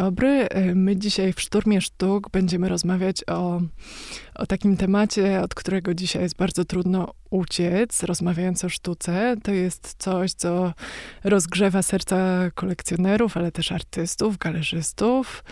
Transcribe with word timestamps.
dobry. 0.00 0.48
My 0.74 0.96
dzisiaj 0.96 1.32
w 1.32 1.40
Szturmie 1.40 1.80
Sztuk 1.80 2.30
będziemy 2.30 2.68
rozmawiać 2.68 3.24
o, 3.28 3.60
o 4.34 4.46
takim 4.46 4.76
temacie, 4.76 5.40
od 5.42 5.54
którego 5.54 5.94
dzisiaj 5.94 6.22
jest 6.22 6.36
bardzo 6.36 6.64
trudno 6.64 7.14
uciec, 7.30 8.02
rozmawiając 8.02 8.64
o 8.64 8.68
sztuce. 8.68 9.36
To 9.42 9.52
jest 9.52 9.94
coś, 9.98 10.32
co 10.32 10.72
rozgrzewa 11.24 11.82
serca 11.82 12.50
kolekcjonerów, 12.54 13.36
ale 13.36 13.52
też 13.52 13.72
artystów, 13.72 14.38
galerzystów. 14.38 15.44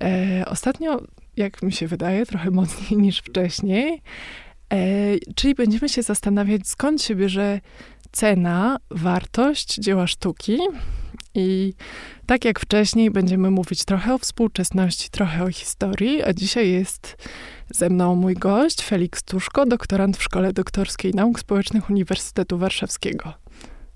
E, 0.00 0.44
ostatnio, 0.46 1.00
jak 1.36 1.62
mi 1.62 1.72
się 1.72 1.86
wydaje, 1.86 2.26
trochę 2.26 2.50
mocniej 2.60 3.00
niż 3.00 3.18
wcześniej. 3.18 4.02
E, 4.72 4.78
czyli 5.34 5.54
będziemy 5.54 5.88
się 5.88 6.02
zastanawiać, 6.02 6.68
skąd 6.68 7.02
się 7.02 7.14
bierze 7.14 7.60
cena, 8.12 8.76
wartość 8.90 9.74
dzieła 9.74 10.06
sztuki. 10.06 10.58
I 11.34 11.74
tak 12.26 12.44
jak 12.44 12.60
wcześniej, 12.60 13.10
będziemy 13.10 13.50
mówić 13.50 13.84
trochę 13.84 14.14
o 14.14 14.18
współczesności, 14.18 15.10
trochę 15.10 15.44
o 15.44 15.50
historii, 15.50 16.22
a 16.22 16.32
dzisiaj 16.32 16.70
jest 16.70 17.16
ze 17.70 17.90
mną 17.90 18.14
mój 18.14 18.34
gość, 18.34 18.82
Felix 18.82 19.22
Tuszko, 19.22 19.66
doktorant 19.66 20.16
w 20.16 20.22
Szkole 20.22 20.52
Doktorskiej 20.52 21.14
Nauk 21.14 21.40
Społecznych 21.40 21.90
Uniwersytetu 21.90 22.58
Warszawskiego. 22.58 23.32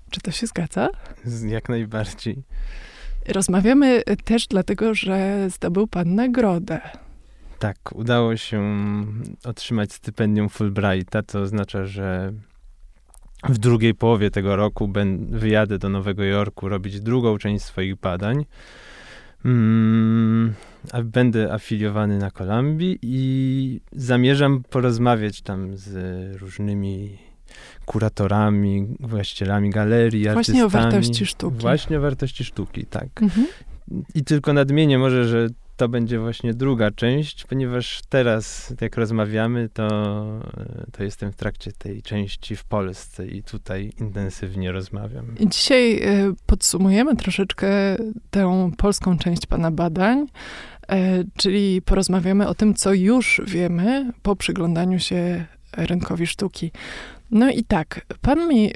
Czy 0.09 0.21
to 0.21 0.31
się 0.31 0.47
zgadza? 0.47 0.89
Jak 1.47 1.69
najbardziej. 1.69 2.43
Rozmawiamy 3.27 4.03
też 4.23 4.47
dlatego, 4.47 4.93
że 4.93 5.47
zdobył 5.49 5.87
pan 5.87 6.15
nagrodę. 6.15 6.81
Tak, 7.59 7.77
udało 7.95 8.37
się 8.37 8.61
otrzymać 9.43 9.93
stypendium 9.93 10.49
Fulbrighta, 10.49 11.23
to 11.23 11.41
oznacza, 11.41 11.85
że 11.85 12.33
w 13.49 13.57
drugiej 13.57 13.93
połowie 13.93 14.31
tego 14.31 14.55
roku 14.55 14.87
ben, 14.87 15.27
wyjadę 15.37 15.77
do 15.77 15.89
Nowego 15.89 16.23
Jorku 16.23 16.69
robić 16.69 17.01
drugą 17.01 17.37
część 17.37 17.65
swoich 17.65 17.95
badań. 17.95 18.45
Mm, 19.45 20.53
będę 21.03 21.53
afiliowany 21.53 22.17
na 22.17 22.31
Kolumbii 22.31 22.99
i 23.01 23.81
zamierzam 23.91 24.63
porozmawiać 24.69 25.41
tam 25.41 25.77
z 25.77 26.41
różnymi 26.41 27.17
kuratorami, 27.85 28.87
właścicielami 28.99 29.69
galerii, 29.69 30.23
Właśnie 30.23 30.37
artystami. 30.37 30.63
o 30.63 30.69
wartości 30.69 31.25
sztuki. 31.25 31.57
Właśnie 31.57 31.97
o 31.97 32.01
wartości 32.01 32.43
sztuki, 32.43 32.85
tak. 32.85 33.21
Mhm. 33.21 33.47
I 34.15 34.23
tylko 34.23 34.53
nadmienię 34.53 34.97
może, 34.99 35.25
że 35.25 35.47
to 35.75 35.89
będzie 35.89 36.19
właśnie 36.19 36.53
druga 36.53 36.91
część, 36.91 37.45
ponieważ 37.45 38.01
teraz, 38.09 38.73
jak 38.81 38.97
rozmawiamy, 38.97 39.69
to, 39.73 39.87
to 40.91 41.03
jestem 41.03 41.31
w 41.31 41.35
trakcie 41.35 41.71
tej 41.71 42.01
części 42.01 42.55
w 42.55 42.63
Polsce 42.63 43.27
i 43.27 43.43
tutaj 43.43 43.91
intensywnie 43.99 44.71
rozmawiam. 44.71 45.37
I 45.39 45.49
dzisiaj 45.49 45.95
y, 45.95 46.33
podsumujemy 46.45 47.15
troszeczkę 47.15 47.67
tę 48.31 48.71
polską 48.77 49.17
część 49.17 49.45
Pana 49.45 49.71
badań, 49.71 50.25
e, 50.87 51.23
czyli 51.37 51.81
porozmawiamy 51.81 52.47
o 52.47 52.55
tym, 52.55 52.73
co 52.73 52.93
już 52.93 53.41
wiemy 53.47 54.11
po 54.21 54.35
przyglądaniu 54.35 54.99
się 54.99 55.45
rynkowi 55.77 56.27
sztuki. 56.27 56.71
No 57.31 57.51
i 57.51 57.63
tak, 57.63 58.05
pan 58.21 58.47
mi 58.47 58.71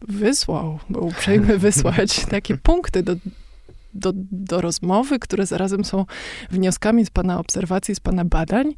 wysłał, 0.00 0.78
był 0.90 1.06
uprzejmy 1.06 1.58
wysłać 1.68 2.26
takie 2.26 2.56
punkty 2.56 3.02
do 3.02 3.16
do, 3.94 4.12
do 4.32 4.60
rozmowy, 4.60 5.18
które 5.18 5.46
zarazem 5.46 5.84
są 5.84 6.04
wnioskami 6.50 7.06
z 7.06 7.10
Pana 7.10 7.38
obserwacji, 7.38 7.94
z 7.94 8.00
Pana 8.00 8.24
badań. 8.24 8.74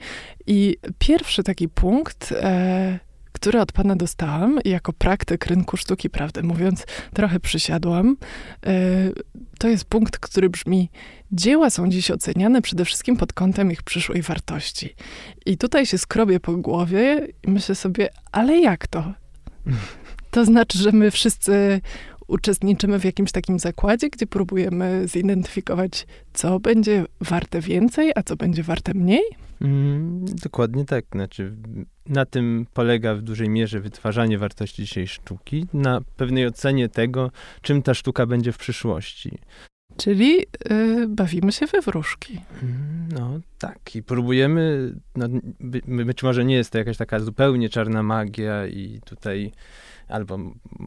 I 0.47 0.77
pierwszy 0.99 1.43
taki 1.43 1.69
punkt, 1.69 2.33
e, 2.33 2.99
który 3.33 3.61
od 3.61 3.73
Pana 3.73 3.97
dostałam, 3.97 4.59
jako 4.65 4.93
praktyk 4.93 5.47
rynku 5.47 5.77
sztuki, 5.77 6.11
prawdę 6.11 6.43
mówiąc, 6.43 6.87
trochę 7.15 7.41
przysiadłam, 7.41 8.17
e, 8.67 8.73
to 9.59 9.69
jest 9.69 9.85
punkt, 9.85 10.19
który 10.19 10.51
brzmi: 10.51 10.91
Dzieła 11.33 11.71
są 11.71 11.91
dziś 11.91 12.11
oceniane 12.11 12.63
przede 12.63 12.85
wszystkim 12.85 13.17
pod 13.17 13.33
kątem 13.33 13.73
ich 13.73 13.83
przyszłej 13.83 14.23
wartości. 14.23 14.95
I 15.47 15.59
tutaj 15.59 15.87
się 15.87 15.99
skrobię 15.99 16.41
po 16.41 16.57
głowie 16.57 17.29
i 17.43 17.51
myślę 17.51 17.75
sobie, 17.75 18.09
ale 18.33 18.59
jak 18.61 18.87
to? 18.87 19.13
To 20.31 20.45
znaczy, 20.45 20.79
że 20.79 20.93
my 20.93 21.11
wszyscy 21.11 21.81
uczestniczymy 22.31 22.99
w 22.99 23.05
jakimś 23.05 23.33
takim 23.33 23.59
zakładzie, 23.59 24.11
gdzie 24.11 24.27
próbujemy 24.27 25.09
zidentyfikować, 25.09 26.07
co 26.33 26.61
będzie 26.61 27.05
warte 27.21 27.61
więcej, 27.61 28.13
a 28.15 28.23
co 28.23 28.37
będzie 28.37 28.63
warte 28.63 28.95
mniej? 28.95 29.23
Mm, 29.61 30.25
dokładnie 30.43 30.85
tak. 30.85 31.05
Znaczy, 31.13 31.57
na 32.07 32.27
tym 32.27 32.67
polega 32.75 33.15
w 33.15 33.23
dużej 33.23 33.49
mierze 33.49 33.81
wytwarzanie 33.81 34.39
wartości 34.39 34.83
dzisiejszej 34.83 35.09
sztuki, 35.09 35.67
na 35.73 36.01
pewnej 36.17 36.47
ocenie 36.47 36.89
tego, 36.89 37.31
czym 37.63 37.83
ta 37.83 37.95
sztuka 37.95 38.27
będzie 38.27 38.53
w 38.53 38.59
przyszłości. 38.59 39.39
Czyli 39.97 40.37
yy, 40.71 41.09
bawimy 41.09 41.53
się 41.53 41.67
we 41.67 41.81
wróżki. 41.81 42.41
Mm, 42.63 43.09
no 43.13 43.41
tak, 43.59 43.97
i 43.97 44.03
próbujemy, 44.03 44.93
no, 45.17 45.27
by, 45.61 46.05
być 46.05 46.23
może 46.23 46.45
nie 46.45 46.55
jest 46.55 46.71
to 46.71 46.79
jakaś 46.79 46.97
taka 46.97 47.21
zupełnie 47.21 47.69
czarna 47.69 48.03
magia 48.03 48.67
i 48.67 49.01
tutaj 49.05 49.53
albo 50.11 50.39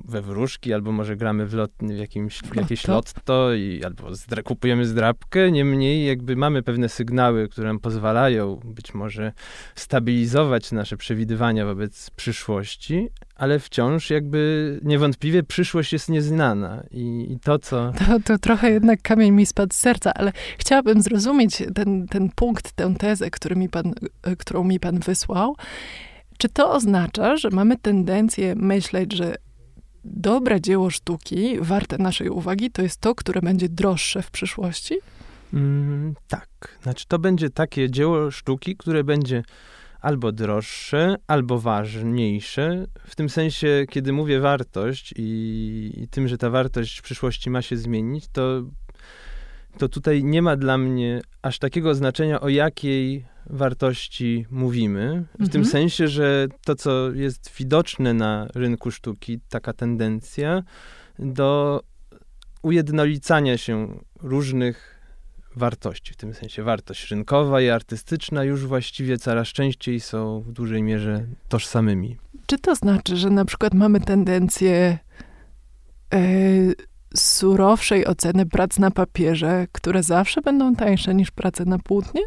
we 0.06 0.22
wróżki, 0.22 0.73
albo 0.73 0.91
może 0.91 1.16
gramy 1.16 1.45
w, 1.45 1.53
lot, 1.53 1.72
w 1.81 1.97
jakimś, 1.97 2.39
w 2.39 2.56
jakieś 2.56 2.88
lotto, 2.88 3.53
i, 3.53 3.84
albo 3.84 4.16
zdra, 4.16 4.44
kupujemy 4.44 4.85
zdrabkę. 4.85 5.51
Niemniej 5.51 6.06
jakby 6.06 6.35
mamy 6.35 6.63
pewne 6.63 6.89
sygnały, 6.89 7.50
które 7.50 7.67
nam 7.67 7.79
pozwalają 7.79 8.59
być 8.66 8.94
może 8.94 9.33
stabilizować 9.75 10.72
nasze 10.72 10.97
przewidywania 10.97 11.66
wobec 11.66 12.09
przyszłości, 12.09 13.09
ale 13.35 13.59
wciąż 13.59 14.09
jakby 14.09 14.79
niewątpliwie 14.83 15.44
przyszłość 15.44 15.94
jest 15.94 16.09
nieznana 16.09 16.83
i, 16.91 17.28
i 17.31 17.39
to, 17.39 17.59
co... 17.59 17.94
To, 18.07 18.19
to 18.25 18.38
trochę 18.38 18.72
jednak 18.72 19.01
kamień 19.01 19.31
mi 19.31 19.45
spadł 19.45 19.73
z 19.73 19.78
serca, 19.78 20.13
ale 20.13 20.31
chciałabym 20.57 21.01
zrozumieć 21.01 21.63
ten, 21.75 22.07
ten 22.07 22.29
punkt, 22.35 22.72
tę 22.72 22.94
tezę, 23.00 23.31
który 23.31 23.56
mi 23.56 23.69
pan, 23.69 23.94
którą 24.38 24.63
mi 24.63 24.79
pan 24.79 25.00
wysłał 25.00 25.56
czy 26.38 26.49
to 26.49 26.71
oznacza, 26.71 27.38
że 27.38 27.49
mamy 27.49 27.77
tendencję 27.77 28.55
myśleć, 28.55 29.13
że 29.13 29.35
dobre 30.05 30.61
dzieło 30.61 30.89
sztuki, 30.89 31.57
warte 31.61 31.97
naszej 31.97 32.29
uwagi, 32.29 32.71
to 32.71 32.81
jest 32.81 33.01
to, 33.01 33.16
które 33.16 33.41
będzie 33.41 33.69
droższe 33.69 34.21
w 34.21 34.31
przyszłości? 34.31 34.95
Mm, 35.53 36.13
tak. 36.27 36.77
Znaczy, 36.83 37.05
to 37.07 37.19
będzie 37.19 37.49
takie 37.49 37.91
dzieło 37.91 38.31
sztuki, 38.31 38.75
które 38.75 39.03
będzie 39.03 39.44
albo 40.01 40.31
droższe, 40.31 41.16
albo 41.27 41.59
ważniejsze. 41.59 42.85
W 43.07 43.15
tym 43.15 43.29
sensie, 43.29 43.85
kiedy 43.89 44.13
mówię 44.13 44.39
wartość 44.39 45.13
i, 45.17 45.91
i 45.95 46.07
tym, 46.07 46.27
że 46.27 46.38
ta 46.38 46.50
wartość 46.50 47.00
w 47.00 47.01
przyszłości 47.01 47.50
ma 47.50 47.61
się 47.61 47.77
zmienić, 47.77 48.27
to, 48.27 48.63
to 49.77 49.89
tutaj 49.89 50.23
nie 50.23 50.41
ma 50.41 50.55
dla 50.55 50.77
mnie 50.77 51.21
aż 51.41 51.59
takiego 51.59 51.95
znaczenia, 51.95 52.41
o 52.41 52.50
jakiej 52.50 53.25
wartości 53.50 54.46
mówimy. 54.52 55.26
W 55.34 55.42
mhm. 55.42 55.50
tym 55.50 55.66
sensie, 55.66 56.08
że 56.08 56.48
to, 56.66 56.76
co 56.76 57.12
jest 57.12 57.52
widoczne 57.58 58.14
na 58.14 58.48
rynku 58.56 58.92
sztuki, 58.92 59.40
taka 59.50 59.74
tendencja 59.74 60.64
do 61.20 61.81
ujednolicania 62.62 63.58
się 63.58 64.00
różnych 64.22 65.00
wartości. 65.56 66.14
W 66.14 66.18
tym 66.18 66.34
sensie 66.34 66.64
wartość 66.64 67.12
rynkowa 67.12 67.62
i 67.62 67.70
artystyczna 67.70 68.44
już 68.44 68.66
właściwie 68.66 69.18
coraz 69.18 69.48
częściej 69.48 70.00
są 70.00 70.42
w 70.42 70.52
dużej 70.52 70.84
mierze 70.84 71.25
tożsamymi. 71.50 72.18
Czy 72.46 72.60
to 72.60 72.75
znaczy, 72.75 73.18
że 73.18 73.30
na 73.30 73.46
przykład 73.46 73.74
mamy 73.74 74.00
tendencję 74.00 75.00
yy, 76.14 76.75
surowszej 77.16 78.08
oceny 78.08 78.46
prac 78.46 78.80
na 78.80 78.92
papierze, 78.92 79.68
które 79.72 80.04
zawsze 80.04 80.42
będą 80.42 80.75
tańsze 80.75 81.16
niż 81.16 81.31
prace 81.31 81.66
na 81.66 81.80
płótnie? 81.80 82.22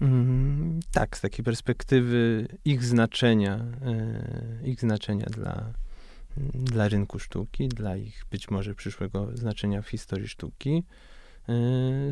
Mm, 0.00 0.80
tak, 0.92 1.16
z 1.16 1.20
takiej 1.20 1.44
perspektywy 1.44 2.48
ich 2.64 2.84
znaczenia, 2.84 3.64
e, 3.86 4.68
ich 4.68 4.80
znaczenia 4.80 5.26
dla, 5.26 5.72
dla 6.54 6.88
rynku 6.88 7.18
sztuki, 7.18 7.68
dla 7.68 7.96
ich 7.96 8.24
być 8.30 8.50
może 8.50 8.74
przyszłego 8.74 9.28
znaczenia 9.36 9.82
w 9.82 9.88
historii 9.88 10.28
sztuki, 10.28 10.82
e, 11.48 11.52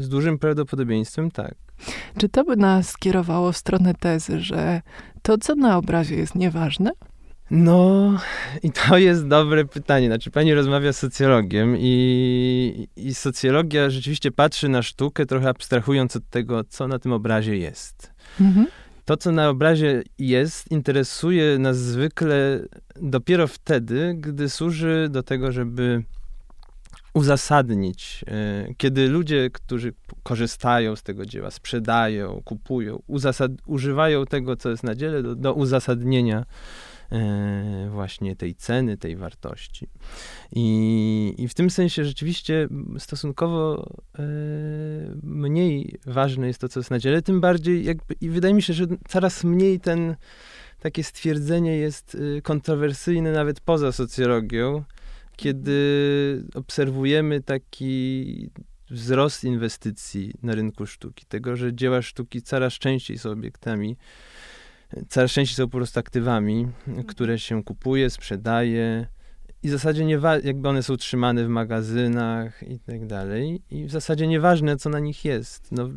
z 0.02 0.08
dużym 0.08 0.38
prawdopodobieństwem 0.38 1.30
tak. 1.30 1.54
Czy 2.18 2.28
to 2.28 2.44
by 2.44 2.56
nas 2.56 2.96
kierowało 2.96 3.52
w 3.52 3.56
stronę 3.56 3.94
tezy, 3.94 4.40
że 4.40 4.82
to, 5.22 5.38
co 5.38 5.54
na 5.54 5.76
obrazie 5.76 6.16
jest 6.16 6.34
nieważne, 6.34 6.90
no, 7.50 8.12
i 8.62 8.72
to 8.72 8.98
jest 8.98 9.26
dobre 9.26 9.64
pytanie. 9.64 10.06
Znaczy, 10.06 10.30
pani 10.30 10.54
rozmawia 10.54 10.92
z 10.92 10.98
socjologiem 10.98 11.76
i, 11.78 12.88
i 12.96 13.14
socjologia 13.14 13.90
rzeczywiście 13.90 14.30
patrzy 14.30 14.68
na 14.68 14.82
sztukę, 14.82 15.26
trochę 15.26 15.48
abstrahując 15.48 16.16
od 16.16 16.30
tego, 16.30 16.64
co 16.64 16.88
na 16.88 16.98
tym 16.98 17.12
obrazie 17.12 17.56
jest. 17.56 18.12
Mhm. 18.40 18.66
To, 19.04 19.16
co 19.16 19.32
na 19.32 19.48
obrazie 19.48 20.02
jest, 20.18 20.70
interesuje 20.70 21.58
nas 21.58 21.78
zwykle 21.78 22.60
dopiero 23.02 23.46
wtedy, 23.46 24.14
gdy 24.18 24.48
służy 24.48 25.08
do 25.10 25.22
tego, 25.22 25.52
żeby 25.52 26.02
uzasadnić, 27.14 28.24
e, 28.26 28.74
kiedy 28.76 29.08
ludzie, 29.08 29.50
którzy 29.50 29.92
korzystają 30.22 30.96
z 30.96 31.02
tego 31.02 31.26
dzieła, 31.26 31.50
sprzedają, 31.50 32.42
kupują, 32.44 33.02
używają 33.66 34.26
tego, 34.26 34.56
co 34.56 34.70
jest 34.70 34.82
na 34.82 34.94
dziele, 34.94 35.22
do, 35.22 35.34
do 35.34 35.54
uzasadnienia 35.54 36.44
właśnie 37.90 38.36
tej 38.36 38.54
ceny, 38.54 38.96
tej 38.96 39.16
wartości. 39.16 39.88
I, 40.52 41.34
I 41.38 41.48
w 41.48 41.54
tym 41.54 41.70
sensie 41.70 42.04
rzeczywiście 42.04 42.68
stosunkowo 42.98 43.90
e, 44.18 44.22
mniej 45.22 45.98
ważne 46.06 46.46
jest 46.46 46.60
to, 46.60 46.68
co 46.68 46.80
jest 46.80 46.90
na 46.90 46.98
dziele, 46.98 47.22
tym 47.22 47.40
bardziej 47.40 47.84
jakby, 47.84 48.14
i 48.20 48.30
wydaje 48.30 48.54
mi 48.54 48.62
się, 48.62 48.72
że 48.72 48.86
coraz 49.08 49.44
mniej 49.44 49.80
ten, 49.80 50.16
takie 50.80 51.04
stwierdzenie 51.04 51.76
jest 51.76 52.14
y, 52.14 52.42
kontrowersyjne 52.42 53.32
nawet 53.32 53.60
poza 53.60 53.92
socjologią, 53.92 54.84
kiedy 55.36 56.44
obserwujemy 56.54 57.42
taki 57.42 58.50
wzrost 58.90 59.44
inwestycji 59.44 60.34
na 60.42 60.54
rynku 60.54 60.86
sztuki, 60.86 61.26
tego, 61.26 61.56
że 61.56 61.74
dzieła 61.74 62.02
sztuki 62.02 62.42
coraz 62.42 62.72
częściej 62.72 63.18
są 63.18 63.30
obiektami, 63.30 63.96
coraz 65.08 65.30
częściej 65.30 65.56
są 65.56 65.66
po 65.66 65.76
prostu 65.76 66.00
aktywami, 66.00 66.68
mhm. 66.88 67.06
które 67.06 67.38
się 67.38 67.64
kupuje, 67.64 68.10
sprzedaje 68.10 69.06
i 69.62 69.68
w 69.68 69.70
zasadzie 69.70 70.04
nie 70.04 70.20
jakby 70.44 70.68
one 70.68 70.82
są 70.82 70.96
trzymane 70.96 71.44
w 71.44 71.48
magazynach 71.48 72.62
i 72.62 72.78
tak 72.78 73.06
dalej 73.06 73.62
i 73.70 73.84
w 73.84 73.90
zasadzie 73.90 74.26
nieważne, 74.26 74.76
co 74.76 74.90
na 74.90 74.98
nich 74.98 75.24
jest. 75.24 75.72
No, 75.72 75.88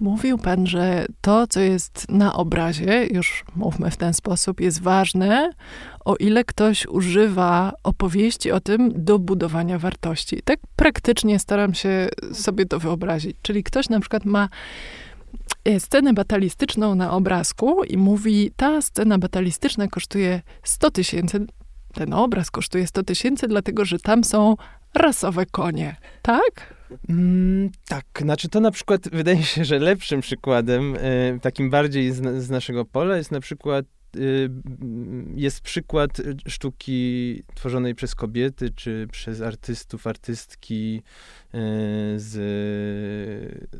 Mówił 0.00 0.38
pan, 0.38 0.66
że 0.66 1.06
to, 1.20 1.46
co 1.46 1.60
jest 1.60 2.06
na 2.08 2.34
obrazie, 2.34 3.06
już 3.06 3.44
mówmy 3.56 3.90
w 3.90 3.96
ten 3.96 4.14
sposób, 4.14 4.60
jest 4.60 4.82
ważne, 4.82 5.50
o 6.04 6.16
ile 6.16 6.44
ktoś 6.44 6.86
używa 6.86 7.72
opowieści 7.84 8.52
o 8.52 8.60
tym 8.60 9.04
do 9.04 9.18
budowania 9.18 9.78
wartości. 9.78 10.42
Tak 10.44 10.58
praktycznie 10.76 11.38
staram 11.38 11.74
się 11.74 12.08
sobie 12.32 12.66
to 12.66 12.78
wyobrazić. 12.78 13.36
Czyli 13.42 13.64
ktoś 13.64 13.88
na 13.88 14.00
przykład 14.00 14.24
ma 14.24 14.48
scenę 15.78 16.12
batalistyczną 16.12 16.94
na 16.94 17.12
obrazku 17.12 17.84
i 17.84 17.96
mówi, 17.96 18.50
ta 18.56 18.82
scena 18.82 19.18
batalistyczna 19.18 19.88
kosztuje 19.88 20.42
100 20.62 20.90
tysięcy, 20.90 21.46
ten 21.94 22.14
obraz 22.14 22.50
kosztuje 22.50 22.86
100 22.86 23.02
tysięcy, 23.02 23.48
dlatego 23.48 23.84
że 23.84 23.98
tam 23.98 24.24
są 24.24 24.56
rasowe 24.94 25.46
konie, 25.46 25.96
tak? 26.22 26.74
Mm, 27.08 27.70
tak, 27.88 28.04
znaczy 28.20 28.48
to 28.48 28.60
na 28.60 28.70
przykład 28.70 29.08
wydaje 29.08 29.42
się, 29.42 29.64
że 29.64 29.78
lepszym 29.78 30.20
przykładem, 30.20 30.96
e, 30.96 31.40
takim 31.40 31.70
bardziej 31.70 32.12
z, 32.12 32.44
z, 32.44 32.50
naszego 32.50 32.84
pola 32.84 33.16
jest 33.16 33.30
na 33.30 33.40
przykład 33.40 33.86
jest 35.34 35.60
przykład 35.60 36.20
sztuki 36.48 37.42
tworzonej 37.54 37.94
przez 37.94 38.14
kobiety, 38.14 38.70
czy 38.70 39.08
przez 39.12 39.40
artystów, 39.40 40.06
artystki 40.06 41.02
z, 42.16 42.32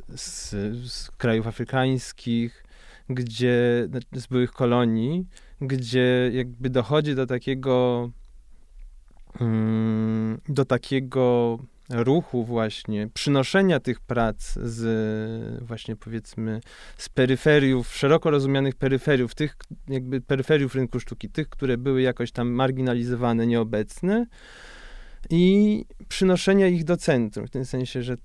z, 0.08 0.50
z 0.90 1.10
krajów 1.10 1.46
afrykańskich, 1.46 2.64
gdzie, 3.08 3.88
z 4.12 4.26
byłych 4.26 4.52
kolonii, 4.52 5.26
gdzie 5.60 6.30
jakby 6.32 6.70
dochodzi 6.70 7.14
do 7.14 7.26
takiego 7.26 8.10
mm, 9.40 10.40
do 10.48 10.64
takiego 10.64 11.58
ruchu 11.90 12.44
właśnie, 12.44 13.08
przynoszenia 13.14 13.80
tych 13.80 14.00
prac 14.00 14.52
z 14.62 15.64
właśnie 15.64 15.96
powiedzmy 15.96 16.60
z 16.96 17.08
peryferiów, 17.08 17.94
szeroko 17.94 18.30
rozumianych 18.30 18.74
peryferiów, 18.74 19.34
tych 19.34 19.56
jakby 19.88 20.20
peryferiów 20.20 20.74
rynku 20.74 21.00
sztuki, 21.00 21.30
tych, 21.30 21.48
które 21.48 21.78
były 21.78 22.02
jakoś 22.02 22.32
tam 22.32 22.48
marginalizowane, 22.48 23.46
nieobecne 23.46 24.26
i 25.30 25.84
przynoszenia 26.08 26.66
ich 26.66 26.84
do 26.84 26.96
centrum, 26.96 27.46
w 27.46 27.50
tym 27.50 27.64
sensie, 27.64 28.02
że 28.02 28.16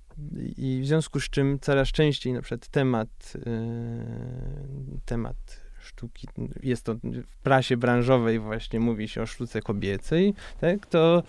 i 0.57 0.81
w 0.83 0.87
związku 0.87 1.19
z 1.19 1.29
czym 1.29 1.59
coraz 1.59 1.87
częściej 1.87 2.33
na 2.33 2.41
przykład 2.41 2.67
temat, 2.67 3.33
yy, 3.35 4.99
temat 5.05 5.62
sztuki, 5.93 6.27
jest 6.63 6.83
to 6.83 6.95
w 7.03 7.37
prasie 7.43 7.77
branżowej 7.77 8.39
właśnie 8.39 8.79
mówi 8.79 9.07
się 9.07 9.21
o 9.21 9.25
sztuce 9.25 9.61
kobiecej, 9.61 10.33
tak, 10.61 10.85
to 10.85 11.23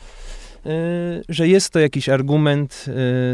y, 0.67 0.71
że 1.29 1.49
jest 1.49 1.71
to 1.71 1.81
jakiś 1.81 2.09
argument 2.09 2.85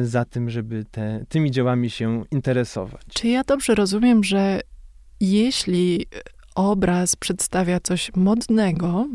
y, 0.01 0.07
za 0.07 0.25
tym, 0.25 0.51
żeby 0.51 0.85
te, 0.91 1.25
tymi 1.29 1.51
dziełami 1.51 1.91
się 1.91 2.25
interesować. 2.31 3.03
Czy 3.15 3.29
ja 3.29 3.45
dobrze 3.45 3.75
rozumiem, 3.75 4.25
że 4.25 4.61
jeśli 5.21 6.07
obraz 6.55 7.17
przedstawia 7.17 7.81
coś 7.81 8.11
modnego, 8.17 9.07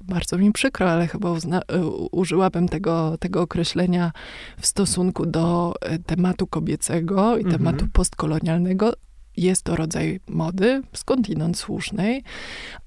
bardzo 0.00 0.38
mi 0.38 0.52
przykro, 0.52 0.90
ale 0.90 1.06
chyba 1.06 1.30
uzna, 1.30 1.60
y, 1.60 1.86
użyłabym 2.12 2.68
tego, 2.68 3.18
tego 3.20 3.42
określenia 3.42 4.12
w 4.60 4.66
stosunku 4.66 5.26
do 5.26 5.74
tematu 6.06 6.46
kobiecego 6.46 7.36
i 7.36 7.42
mhm. 7.42 7.58
tematu 7.58 7.88
postkolonialnego, 7.92 8.92
jest 9.36 9.62
to 9.62 9.76
rodzaj 9.76 10.20
mody, 10.28 10.82
skądinąd 10.92 11.58
słusznej, 11.58 12.22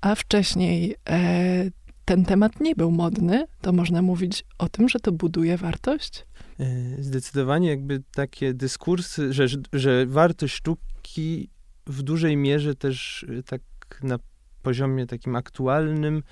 a 0.01 0.15
wcześniej 0.15 0.95
e, 1.09 1.71
ten 2.05 2.25
temat 2.25 2.59
nie 2.59 2.75
był 2.75 2.91
modny, 2.91 3.45
to 3.61 3.71
można 3.71 4.01
mówić 4.01 4.45
o 4.57 4.69
tym, 4.69 4.89
że 4.89 4.99
to 4.99 5.11
buduje 5.11 5.57
wartość? 5.57 6.25
E, 6.59 7.03
zdecydowanie 7.03 7.69
jakby 7.69 8.03
takie 8.15 8.53
dyskursy, 8.53 9.33
że, 9.33 9.45
że 9.73 10.05
wartość 10.05 10.53
sztuki 10.53 11.49
w 11.87 12.03
dużej 12.03 12.37
mierze 12.37 12.75
też 12.75 13.25
e, 13.39 13.43
tak 13.43 13.61
na 14.03 14.19
poziomie 14.63 15.07
takim 15.07 15.35
aktualnym 15.35 16.23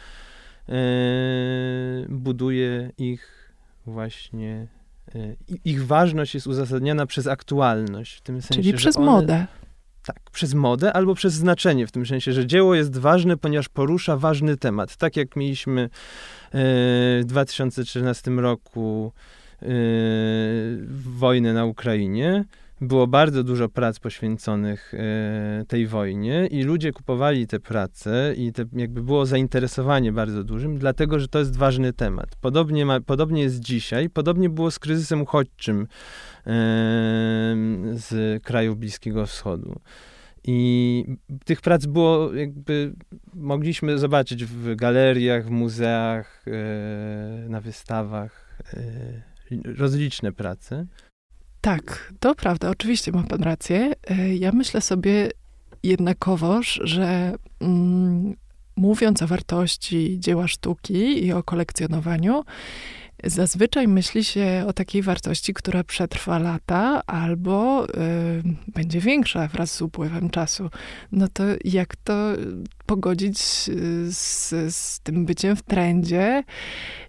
e, 0.69 0.73
buduje 2.09 2.91
ich 2.97 3.53
właśnie 3.85 4.67
e, 5.15 5.35
ich 5.65 5.85
ważność 5.85 6.33
jest 6.33 6.47
uzasadniana 6.47 7.05
przez 7.05 7.27
aktualność. 7.27 8.17
W 8.17 8.21
tym 8.21 8.41
sensie, 8.41 8.63
Czyli 8.63 8.73
przez 8.73 8.97
one, 8.97 9.05
modę. 9.05 9.47
Tak, 10.05 10.19
przez 10.31 10.53
modę 10.53 10.93
albo 10.93 11.15
przez 11.15 11.33
znaczenie, 11.33 11.87
w 11.87 11.91
tym 11.91 12.05
sensie, 12.05 12.33
że 12.33 12.45
dzieło 12.45 12.75
jest 12.75 12.97
ważne, 12.97 13.37
ponieważ 13.37 13.69
porusza 13.69 14.17
ważny 14.17 14.57
temat. 14.57 14.97
Tak 14.97 15.17
jak 15.17 15.35
mieliśmy 15.35 15.81
e, 15.81 15.89
w 16.51 17.23
2014 17.25 18.31
roku 18.31 19.11
e, 19.61 19.65
wojnę 21.03 21.53
na 21.53 21.65
Ukrainie, 21.65 22.45
było 22.81 23.07
bardzo 23.07 23.43
dużo 23.43 23.69
prac 23.69 23.99
poświęconych 23.99 24.93
e, 24.93 25.65
tej 25.67 25.87
wojnie 25.87 26.47
i 26.51 26.63
ludzie 26.63 26.91
kupowali 26.91 27.47
te 27.47 27.59
prace 27.59 28.33
i 28.37 28.51
te, 28.51 28.65
jakby 28.73 29.03
było 29.03 29.25
zainteresowanie 29.25 30.11
bardzo 30.11 30.43
dużym, 30.43 30.77
dlatego, 30.77 31.19
że 31.19 31.27
to 31.27 31.39
jest 31.39 31.57
ważny 31.57 31.93
temat. 31.93 32.35
Podobnie, 32.41 32.85
ma, 32.85 32.99
podobnie 32.99 33.41
jest 33.41 33.59
dzisiaj, 33.59 34.09
podobnie 34.09 34.49
było 34.49 34.71
z 34.71 34.79
kryzysem 34.79 35.21
uchodźczym 35.21 35.87
z 37.93 38.43
krajów 38.43 38.77
Bliskiego 38.77 39.25
Wschodu. 39.25 39.79
I 40.47 41.05
tych 41.45 41.61
prac 41.61 41.85
było 41.85 42.33
jakby, 42.33 42.93
mogliśmy 43.33 43.97
zobaczyć 43.97 44.45
w 44.45 44.75
galeriach, 44.75 45.45
w 45.45 45.49
muzeach, 45.49 46.45
e, 46.47 47.49
na 47.49 47.61
wystawach, 47.61 48.59
e, 48.73 49.73
rozliczne 49.77 50.31
prace. 50.31 50.85
Tak, 51.65 52.13
to 52.19 52.35
prawda, 52.35 52.69
oczywiście 52.69 53.11
ma 53.11 53.23
pan 53.23 53.43
rację. 53.43 53.93
E, 54.09 54.35
ja 54.35 54.51
myślę 54.51 54.81
sobie 54.81 55.29
jednakowoż, 55.83 56.79
że 56.83 57.35
mm, 57.61 58.35
mówiąc 58.75 59.21
o 59.21 59.27
wartości 59.27 60.19
dzieła 60.19 60.47
sztuki 60.47 61.25
i 61.25 61.33
o 61.33 61.43
kolekcjonowaniu, 61.43 62.43
Zazwyczaj 63.25 63.87
myśli 63.87 64.23
się 64.23 64.65
o 64.67 64.73
takiej 64.73 65.01
wartości, 65.01 65.53
która 65.53 65.83
przetrwa 65.83 66.39
lata 66.39 67.01
albo 67.07 67.85
y, 67.85 67.91
będzie 68.67 68.99
większa 68.99 69.47
wraz 69.47 69.71
z 69.71 69.81
upływem 69.81 70.29
czasu. 70.29 70.69
No 71.11 71.27
to 71.27 71.43
jak 71.63 71.95
to 71.95 72.13
pogodzić 72.85 73.39
z, 74.09 74.49
z 74.75 74.99
tym 74.99 75.25
byciem 75.25 75.55
w 75.55 75.61
trendzie 75.61 76.43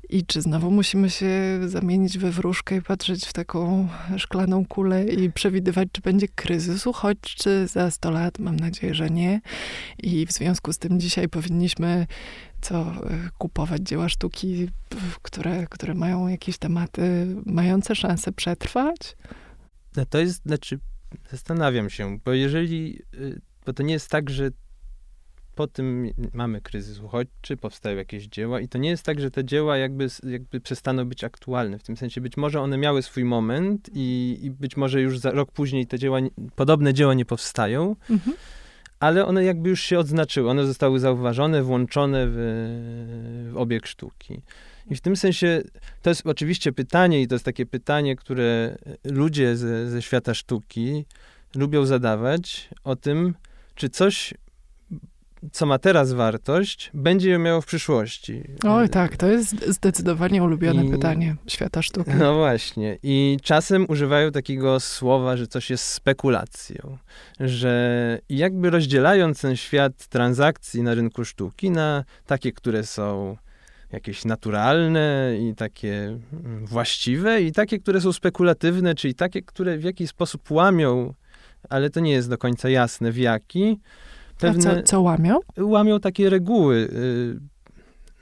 i 0.08 0.26
czy 0.26 0.42
znowu 0.42 0.70
musimy 0.70 1.10
się 1.10 1.30
zamienić 1.66 2.18
we 2.18 2.30
wróżkę 2.30 2.76
i 2.76 2.82
patrzeć 2.82 3.26
w 3.26 3.32
taką 3.32 3.88
szklaną 4.16 4.66
kulę 4.66 5.04
i 5.04 5.32
przewidywać, 5.32 5.88
czy 5.92 6.00
będzie 6.00 6.28
kryzys 6.28 6.86
uchodźczy 6.86 7.66
za 7.66 7.90
100 7.90 8.10
lat? 8.10 8.38
Mam 8.38 8.56
nadzieję, 8.56 8.94
że 8.94 9.10
nie. 9.10 9.40
I 10.02 10.26
w 10.26 10.32
związku 10.32 10.72
z 10.72 10.78
tym 10.78 11.00
dzisiaj 11.00 11.28
powinniśmy 11.28 12.06
co 12.68 12.76
e, 12.80 13.30
kupować 13.38 13.82
dzieła 13.82 14.08
sztuki, 14.08 14.68
które, 15.22 15.66
które 15.66 15.94
mają 15.94 16.28
jakieś 16.28 16.58
tematy 16.58 17.36
mające 17.46 17.94
szansę 17.94 18.32
przetrwać? 18.32 19.16
No 19.96 20.06
to 20.06 20.18
jest, 20.18 20.42
znaczy, 20.42 20.78
zastanawiam 21.30 21.90
się, 21.90 22.18
bo 22.24 22.32
jeżeli, 22.32 23.02
y, 23.14 23.40
bo 23.66 23.72
to 23.72 23.82
nie 23.82 23.94
jest 23.94 24.10
tak, 24.10 24.30
że 24.30 24.50
po 25.54 25.66
tym 25.66 26.10
mamy 26.32 26.60
kryzys 26.60 26.98
uchodźczy, 26.98 27.56
powstają 27.56 27.96
jakieś 27.96 28.26
dzieła 28.26 28.60
i 28.60 28.68
to 28.68 28.78
nie 28.78 28.88
jest 28.88 29.02
tak, 29.02 29.20
że 29.20 29.30
te 29.30 29.44
dzieła 29.44 29.76
jakby, 29.76 30.08
jakby 30.22 30.60
przestaną 30.60 31.04
być 31.04 31.24
aktualne. 31.24 31.78
W 31.78 31.82
tym 31.82 31.96
sensie 31.96 32.20
być 32.20 32.36
może 32.36 32.60
one 32.60 32.78
miały 32.78 33.02
swój 33.02 33.24
moment 33.24 33.90
i, 33.92 34.38
i 34.42 34.50
być 34.50 34.76
może 34.76 35.00
już 35.00 35.18
za 35.18 35.30
rok 35.30 35.52
później 35.52 35.86
te 35.86 35.98
dzieła, 35.98 36.18
podobne 36.56 36.94
dzieła 36.94 37.14
nie 37.14 37.24
powstają, 37.24 37.96
mhm. 38.10 38.36
Ale 39.00 39.26
one 39.26 39.44
jakby 39.44 39.68
już 39.68 39.80
się 39.80 39.98
odznaczyły. 39.98 40.50
One 40.50 40.66
zostały 40.66 41.00
zauważone, 41.00 41.62
włączone 41.62 42.26
w, 42.28 42.36
w 43.52 43.56
obieg 43.56 43.86
sztuki. 43.86 44.40
I 44.90 44.96
w 44.96 45.00
tym 45.00 45.16
sensie 45.16 45.62
to 46.02 46.10
jest 46.10 46.26
oczywiście 46.26 46.72
pytanie, 46.72 47.22
i 47.22 47.28
to 47.28 47.34
jest 47.34 47.44
takie 47.44 47.66
pytanie, 47.66 48.16
które 48.16 48.78
ludzie 49.04 49.56
ze, 49.56 49.90
ze 49.90 50.02
świata 50.02 50.34
sztuki 50.34 51.04
lubią 51.54 51.86
zadawać 51.86 52.68
o 52.84 52.96
tym, 52.96 53.34
czy 53.74 53.88
coś 53.88 54.34
co 55.52 55.66
ma 55.66 55.78
teraz 55.78 56.12
wartość, 56.12 56.90
będzie 56.94 57.30
ją 57.30 57.38
miało 57.38 57.60
w 57.60 57.66
przyszłości. 57.66 58.42
Oj, 58.68 58.88
tak, 58.88 59.16
to 59.16 59.26
jest 59.26 59.64
zdecydowanie 59.68 60.42
ulubione 60.42 60.84
I- 60.84 60.90
pytanie 60.90 61.36
świata 61.46 61.82
sztuki. 61.82 62.10
No 62.18 62.34
właśnie. 62.34 62.98
I 63.02 63.36
czasem 63.42 63.86
używają 63.88 64.32
takiego 64.32 64.80
słowa, 64.80 65.36
że 65.36 65.46
coś 65.46 65.70
jest 65.70 65.84
spekulacją. 65.84 66.98
Że 67.40 68.18
jakby 68.28 68.70
rozdzielając 68.70 69.40
ten 69.40 69.56
świat 69.56 70.06
transakcji 70.06 70.82
na 70.82 70.94
rynku 70.94 71.24
sztuki 71.24 71.70
na 71.70 72.04
takie, 72.26 72.52
które 72.52 72.84
są 72.84 73.36
jakieś 73.92 74.24
naturalne 74.24 75.32
i 75.40 75.54
takie 75.54 76.18
mm, 76.32 76.66
właściwe 76.66 77.42
i 77.42 77.52
takie, 77.52 77.78
które 77.78 78.00
są 78.00 78.12
spekulatywne, 78.12 78.94
czyli 78.94 79.14
takie, 79.14 79.42
które 79.42 79.78
w 79.78 79.84
jakiś 79.84 80.10
sposób 80.10 80.50
łamią, 80.50 81.14
ale 81.68 81.90
to 81.90 82.00
nie 82.00 82.12
jest 82.12 82.30
do 82.30 82.38
końca 82.38 82.68
jasne 82.68 83.12
w 83.12 83.16
jaki, 83.18 83.80
A 84.36 84.40
pewne 84.40 84.76
co, 84.76 84.82
co 84.82 85.00
łamią? 85.00 85.40
łamią 85.58 86.00
takie 86.00 86.30
reguły 86.30 86.76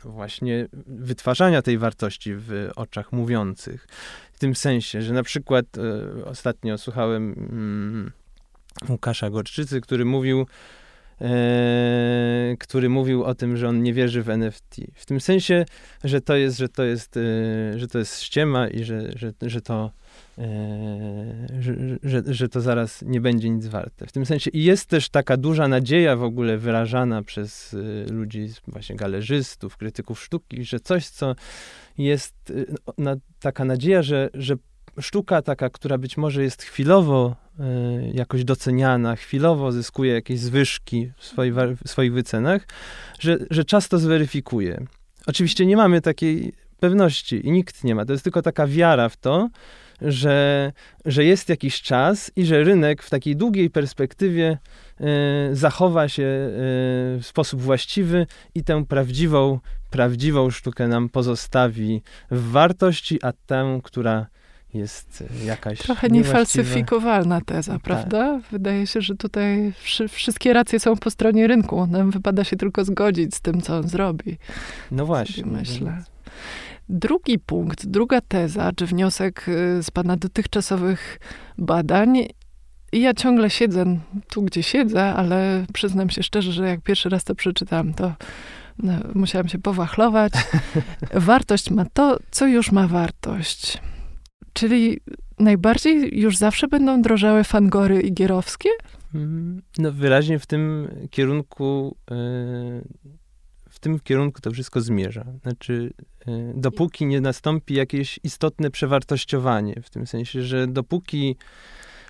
y, 0.04 0.08
właśnie 0.08 0.68
wytwarzania 0.86 1.62
tej 1.62 1.78
wartości 1.78 2.34
w 2.34 2.70
oczach 2.76 3.12
mówiących. 3.12 3.86
W 4.32 4.38
tym 4.38 4.54
sensie, 4.54 5.02
że 5.02 5.12
na 5.12 5.22
przykład 5.22 5.66
y, 6.18 6.24
ostatnio 6.24 6.78
słuchałem 6.78 7.32
mm, 7.32 8.12
Łukasza 8.88 9.30
Gorczycy, 9.30 9.80
który 9.80 10.04
mówił, 10.04 10.46
e, 11.20 12.56
który 12.60 12.88
mówił 12.88 13.24
o 13.24 13.34
tym, 13.34 13.56
że 13.56 13.68
on 13.68 13.82
nie 13.82 13.94
wierzy 13.94 14.22
w 14.22 14.30
NFT. 14.30 14.76
W 14.94 15.06
tym 15.06 15.20
sensie, 15.20 15.64
że 16.04 16.20
to 16.20 16.36
jest, 16.36 16.58
że 16.58 16.68
to 16.68 16.84
jest, 16.84 17.16
e, 17.16 17.78
że 17.78 17.88
to 17.88 17.98
jest 17.98 18.20
ściema 18.20 18.68
i 18.68 18.84
że, 18.84 19.12
że, 19.16 19.32
że 19.42 19.60
to 19.60 19.90
że, 21.60 21.74
że, 22.02 22.22
że 22.26 22.48
to 22.48 22.60
zaraz 22.60 23.02
nie 23.02 23.20
będzie 23.20 23.50
nic 23.50 23.66
warte. 23.66 24.06
W 24.06 24.12
tym 24.12 24.26
sensie 24.26 24.50
i 24.50 24.64
jest 24.64 24.88
też 24.88 25.08
taka 25.08 25.36
duża 25.36 25.68
nadzieja 25.68 26.16
w 26.16 26.22
ogóle 26.22 26.58
wyrażana 26.58 27.22
przez 27.22 27.74
y, 27.74 28.06
ludzi, 28.10 28.48
właśnie 28.66 28.96
galerzystów, 28.96 29.76
krytyków 29.76 30.22
sztuki, 30.22 30.64
że 30.64 30.80
coś, 30.80 31.08
co 31.08 31.34
jest 31.98 32.50
y, 32.50 32.66
na, 32.98 33.16
taka 33.40 33.64
nadzieja, 33.64 34.02
że, 34.02 34.30
że 34.34 34.54
sztuka 35.00 35.42
taka, 35.42 35.70
która 35.70 35.98
być 35.98 36.16
może 36.16 36.42
jest 36.42 36.62
chwilowo 36.62 37.36
jakoś 38.12 38.44
doceniana, 38.44 39.16
chwilowo 39.16 39.72
zyskuje 39.72 40.12
jakieś 40.12 40.40
zwyżki 40.40 41.10
w, 41.18 41.34
wa- 41.52 41.66
w 41.84 41.88
swoich 41.88 42.12
wycenach, 42.12 42.66
że, 43.18 43.38
że 43.50 43.64
czas 43.64 43.88
to 43.88 43.98
zweryfikuje. 43.98 44.86
Oczywiście 45.26 45.66
nie 45.66 45.76
mamy 45.76 46.00
takiej 46.00 46.52
pewności 46.80 47.46
i 47.46 47.50
nikt 47.50 47.84
nie 47.84 47.94
ma. 47.94 48.04
To 48.04 48.12
jest 48.12 48.24
tylko 48.24 48.42
taka 48.42 48.66
wiara 48.66 49.08
w 49.08 49.16
to, 49.16 49.48
że, 50.04 50.72
że 51.04 51.24
jest 51.24 51.48
jakiś 51.48 51.82
czas 51.82 52.30
i 52.36 52.46
że 52.46 52.64
rynek 52.64 53.02
w 53.02 53.10
takiej 53.10 53.36
długiej 53.36 53.70
perspektywie 53.70 54.58
e, 55.00 55.06
zachowa 55.52 56.08
się 56.08 56.22
e, 56.22 56.50
w 57.18 57.22
sposób 57.22 57.60
właściwy 57.60 58.26
i 58.54 58.64
tę 58.64 58.84
prawdziwą, 58.86 59.58
prawdziwą 59.90 60.50
sztukę 60.50 60.88
nam 60.88 61.08
pozostawi 61.08 62.02
w 62.30 62.50
wartości, 62.50 63.18
a 63.22 63.32
tę, 63.46 63.80
która 63.82 64.26
jest 64.74 65.24
jakaś 65.44 65.78
Trochę 65.78 66.08
niefalsyfikowalna 66.08 67.40
teza, 67.40 67.72
Tak. 67.72 67.82
prawda? 67.82 68.40
Wydaje 68.50 68.86
się, 68.86 69.00
że 69.00 69.14
tutaj 69.14 69.72
wszy, 69.82 70.08
wszystkie 70.08 70.52
racje 70.52 70.80
są 70.80 70.96
po 70.96 71.10
stronie 71.10 71.46
rynku. 71.46 71.86
Nam 71.86 72.10
wypada 72.10 72.44
się 72.44 72.56
tylko 72.56 72.84
zgodzić 72.84 73.34
z 73.34 73.40
tym, 73.40 73.60
co 73.60 73.76
on 73.76 73.88
zrobi. 73.88 74.38
No 74.90 75.06
właśnie. 75.06 75.46
myślę. 75.46 76.02
Drugi 76.88 77.38
punkt, 77.38 77.86
druga 77.86 78.20
teza, 78.20 78.72
czy 78.76 78.86
wniosek 78.86 79.48
y, 79.48 79.82
z 79.82 79.90
pana 79.90 80.16
dotychczasowych 80.16 81.18
badań. 81.58 82.18
I 82.92 83.00
ja 83.00 83.14
ciągle 83.14 83.50
siedzę 83.50 83.84
tu, 84.28 84.42
gdzie 84.42 84.62
siedzę, 84.62 85.14
ale 85.14 85.66
przyznam 85.72 86.10
się 86.10 86.22
szczerze, 86.22 86.52
że 86.52 86.68
jak 86.68 86.80
pierwszy 86.80 87.08
raz 87.08 87.24
to 87.24 87.34
przeczytałam, 87.34 87.94
to 87.94 88.12
no, 88.78 88.92
musiałam 89.14 89.48
się 89.48 89.58
powachlować. 89.58 90.32
Wartość 91.14 91.70
ma 91.70 91.84
to, 91.92 92.18
co 92.30 92.46
już 92.46 92.72
ma 92.72 92.88
wartość. 92.88 93.78
Czyli 94.52 95.00
najbardziej 95.38 96.20
już 96.20 96.36
zawsze 96.36 96.68
będą 96.68 97.02
drożały 97.02 97.44
fangory 97.44 98.00
i 98.00 98.12
gierowskie? 98.12 98.68
Mm, 99.14 99.62
No 99.78 99.92
wyraźnie 99.92 100.38
w 100.38 100.46
tym 100.46 100.88
kierunku, 101.10 101.96
w 103.04 103.23
tym 103.84 104.00
kierunku 104.00 104.40
to 104.40 104.50
wszystko 104.50 104.80
zmierza. 104.80 105.24
Znaczy, 105.42 105.90
e, 106.26 106.52
dopóki 106.54 107.06
nie 107.06 107.20
nastąpi 107.20 107.74
jakieś 107.74 108.20
istotne 108.22 108.70
przewartościowanie, 108.70 109.74
w 109.82 109.90
tym 109.90 110.06
sensie, 110.06 110.42
że 110.42 110.66
dopóki 110.66 111.36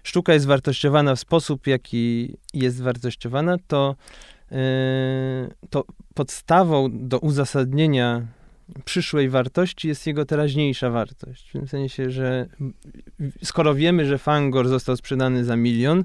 sztuka 0.02 0.34
jest 0.34 0.46
wartościowana 0.46 1.14
w 1.14 1.20
sposób, 1.20 1.66
jaki 1.66 2.36
jest 2.54 2.82
wartościowana, 2.82 3.56
to, 3.66 3.96
e, 4.52 4.56
to 5.70 5.84
podstawą 6.14 6.88
do 6.92 7.18
uzasadnienia 7.18 8.26
przyszłej 8.84 9.28
wartości 9.28 9.88
jest 9.88 10.06
jego 10.06 10.24
teraźniejsza 10.24 10.90
wartość. 10.90 11.48
W 11.48 11.52
tym 11.52 11.68
sensie, 11.68 12.10
że 12.10 12.46
skoro 13.44 13.74
wiemy, 13.74 14.06
że 14.06 14.18
Fangor 14.18 14.68
został 14.68 14.96
sprzedany 14.96 15.44
za 15.44 15.56
milion, 15.56 16.04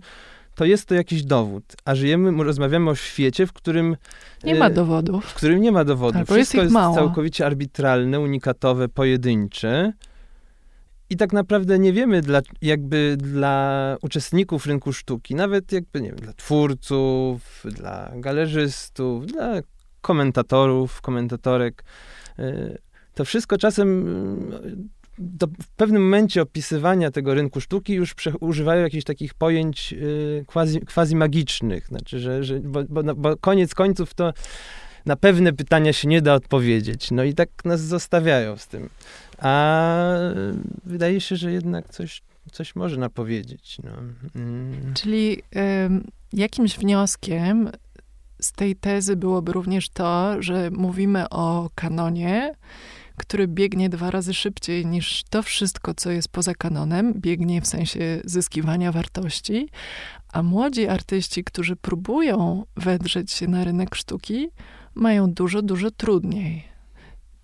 to 0.60 0.66
jest 0.66 0.86
to 0.86 0.96
jakiś 0.96 1.24
dowód. 1.24 1.64
A 1.86 1.96
żyjemy, 1.96 2.44
rozmawiamy 2.44 2.90
o 2.90 2.96
świecie, 2.96 3.48
w 3.48 3.54
którym 3.54 3.98
Nie 4.44 4.56
e, 4.56 4.60
ma 4.60 4.70
dowodów. 4.70 5.26
w 5.26 5.34
którym 5.34 5.62
nie 5.62 5.72
ma 5.72 5.84
dowodów. 5.86 6.16
Albo 6.20 6.36
jest 6.36 6.50
Wszystko 6.50 6.64
jest 6.64 6.74
mało. 6.74 6.96
całkowicie 6.96 7.46
arbitralne, 7.46 8.20
unikatowe, 8.20 8.90
pojedyncze. 8.90 9.94
I 11.10 11.18
tak 11.18 11.34
naprawdę 11.34 11.80
nie 11.80 11.94
wiemy, 11.94 12.22
dla, 12.22 12.42
jakby 12.62 13.18
dla 13.20 13.98
uczestników 14.02 14.66
rynku 14.66 14.94
sztuki, 14.94 15.36
nawet 15.36 15.72
jakby, 15.72 16.02
nie 16.02 16.10
wiem, 16.10 16.20
dla 16.20 16.34
twórców, 16.34 17.64
dla 17.66 18.12
galerzystów, 18.16 19.26
dla 19.26 19.62
komentatorów, 20.02 21.02
komentatorek, 21.02 21.84
y, 22.40 22.78
to 23.14 23.26
wszystko 23.26 23.58
czasem 23.58 24.06
do, 25.20 25.48
w 25.48 25.68
pewnym 25.76 26.04
momencie 26.04 26.42
opisywania 26.42 27.12
tego 27.12 27.34
rynku 27.34 27.62
sztuki 27.62 27.94
już 27.94 28.14
prze, 28.14 28.38
używają 28.38 28.84
jakichś 28.84 29.04
takich 29.04 29.34
pojęć 29.34 29.94
y, 29.94 30.46
quasi, 30.48 30.82
quasi 30.82 31.16
magicznych. 31.16 31.88
Znaczy, 31.88 32.20
że, 32.20 32.44
że, 32.44 32.60
bo, 32.60 32.84
bo, 32.90 33.16
bo 33.16 33.38
koniec 33.38 33.74
końców 33.74 34.14
to 34.14 34.34
na 35.06 35.16
pewne 35.16 35.54
pytania 35.54 35.94
się 35.94 36.08
nie 36.08 36.22
da 36.22 36.34
odpowiedzieć. 36.34 37.12
No 37.12 37.24
i 37.24 37.34
tak 37.34 37.50
nas 37.66 37.82
zostawiają 37.82 38.58
z 38.58 38.68
tym. 38.68 38.90
A 39.38 40.06
y, 40.16 40.54
wydaje 40.86 41.22
się, 41.22 41.36
że 41.36 41.52
jednak 41.52 41.90
coś, 41.90 42.22
coś 42.52 42.76
można 42.76 43.10
powiedzieć. 43.10 43.78
No. 43.84 43.92
Mm. 44.36 44.94
Czyli 44.94 45.42
ym, 45.86 46.08
jakimś 46.34 46.78
wnioskiem 46.78 47.70
z 48.42 48.52
tej 48.52 48.76
tezy 48.76 49.16
byłoby 49.16 49.52
również 49.52 49.90
to, 49.90 50.42
że 50.42 50.72
mówimy 50.72 51.30
o 51.30 51.70
kanonie, 51.76 52.54
który 53.20 53.48
biegnie 53.48 53.90
dwa 53.90 54.12
razy 54.12 54.34
szybciej 54.34 54.86
niż 54.86 55.24
to 55.30 55.44
wszystko, 55.44 55.94
co 55.94 56.12
jest 56.12 56.30
poza 56.30 56.54
kanonem, 56.54 57.14
biegnie 57.14 57.62
w 57.62 57.68
sensie 57.68 58.22
zyskiwania 58.26 58.92
wartości, 58.92 59.70
a 60.34 60.44
młodzi 60.44 60.88
artyści, 60.88 61.44
którzy 61.44 61.76
próbują 61.76 62.66
wedrzeć 62.76 63.32
się 63.32 63.48
na 63.48 63.64
rynek 63.64 63.96
sztuki, 63.96 64.48
mają 64.96 65.32
dużo, 65.32 65.62
dużo 65.62 65.92
trudniej. 65.92 66.64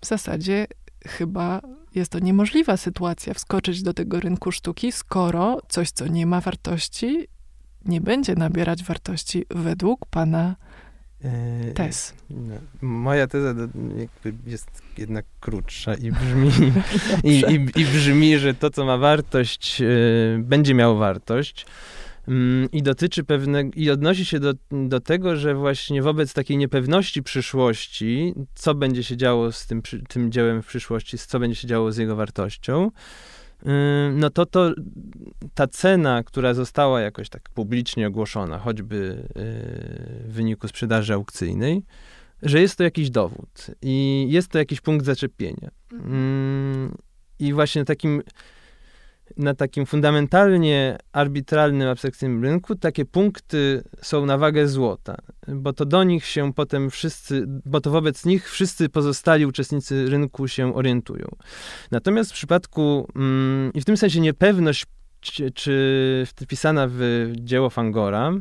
W 0.00 0.06
zasadzie 0.06 0.66
chyba 1.06 1.60
jest 1.94 2.12
to 2.12 2.18
niemożliwa 2.18 2.76
sytuacja 2.76 3.34
wskoczyć 3.34 3.82
do 3.82 3.94
tego 3.94 4.20
rynku 4.20 4.52
sztuki, 4.52 4.92
skoro 4.92 5.58
coś, 5.68 5.90
co 5.90 6.06
nie 6.06 6.26
ma 6.26 6.40
wartości, 6.40 7.26
nie 7.84 8.00
będzie 8.00 8.34
nabierać 8.34 8.82
wartości 8.82 9.44
według 9.50 10.06
pana 10.06 10.56
tez. 11.74 12.14
No, 12.30 12.54
moja 12.82 13.26
teza 13.26 13.54
jest 14.46 14.82
jednak 14.98 15.24
krótsza 15.40 15.94
i 15.94 16.12
brzmi, 16.12 16.50
i, 17.24 17.30
i, 17.30 17.80
i 17.80 17.84
brzmi, 17.84 18.38
że 18.38 18.54
to, 18.54 18.70
co 18.70 18.84
ma 18.84 18.98
wartość, 18.98 19.80
e, 19.80 19.84
będzie 20.38 20.74
miało 20.74 20.96
wartość. 20.96 21.66
Mm, 22.28 22.70
I 22.72 22.82
dotyczy 22.82 23.24
pewnego, 23.24 23.70
i 23.76 23.90
odnosi 23.90 24.24
się 24.24 24.40
do, 24.40 24.52
do 24.70 25.00
tego, 25.00 25.36
że 25.36 25.54
właśnie 25.54 26.02
wobec 26.02 26.32
takiej 26.32 26.56
niepewności 26.56 27.22
przyszłości, 27.22 28.34
co 28.54 28.74
będzie 28.74 29.04
się 29.04 29.16
działo 29.16 29.52
z 29.52 29.66
tym, 29.66 29.82
tym 30.08 30.32
dziełem 30.32 30.62
w 30.62 30.66
przyszłości, 30.66 31.18
co 31.18 31.40
będzie 31.40 31.56
się 31.56 31.68
działo 31.68 31.92
z 31.92 31.96
jego 31.96 32.16
wartością, 32.16 32.90
no 34.12 34.30
to, 34.30 34.46
to 34.46 34.72
ta 35.54 35.66
cena, 35.66 36.22
która 36.22 36.54
została 36.54 37.00
jakoś 37.00 37.28
tak 37.28 37.42
publicznie 37.54 38.06
ogłoszona, 38.06 38.58
choćby 38.58 38.96
yy, 38.96 39.42
w 40.28 40.32
wyniku 40.32 40.68
sprzedaży 40.68 41.14
aukcyjnej, 41.14 41.82
że 42.42 42.60
jest 42.60 42.76
to 42.76 42.84
jakiś 42.84 43.10
dowód 43.10 43.66
i 43.82 44.26
jest 44.30 44.48
to 44.48 44.58
jakiś 44.58 44.80
punkt 44.80 45.06
zaczepienia. 45.06 45.70
Mm, 45.92 46.94
I 47.38 47.52
właśnie 47.52 47.84
takim, 47.84 48.22
na 49.36 49.54
takim 49.54 49.86
fundamentalnie 49.86 50.98
arbitralnym, 51.12 51.88
abstrakcyjnym 51.88 52.44
rynku 52.44 52.76
takie 52.76 53.04
punkty 53.04 53.82
są 54.02 54.26
na 54.26 54.38
wagę 54.38 54.68
złota, 54.68 55.16
bo 55.48 55.72
to 55.72 55.86
do 55.86 56.04
nich 56.04 56.26
się 56.26 56.52
potem 56.52 56.90
wszyscy, 56.90 57.44
bo 57.46 57.80
to 57.80 57.90
wobec 57.90 58.24
nich 58.24 58.50
wszyscy 58.50 58.88
pozostali 58.88 59.46
uczestnicy 59.46 60.10
rynku 60.10 60.48
się 60.48 60.74
orientują. 60.74 61.28
Natomiast 61.90 62.30
w 62.30 62.34
przypadku, 62.34 63.08
mm, 63.16 63.72
i 63.74 63.80
w 63.80 63.84
tym 63.84 63.96
sensie 63.96 64.20
niepewność, 64.20 64.86
czy, 65.20 65.50
czy 65.50 66.26
wpisana 66.36 66.86
w 66.90 67.32
dzieło 67.34 67.70
Fangora, 67.70 68.32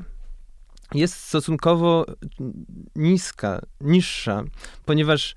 jest 0.93 1.15
stosunkowo 1.15 2.05
niska, 2.95 3.61
niższa, 3.81 4.43
ponieważ 4.85 5.35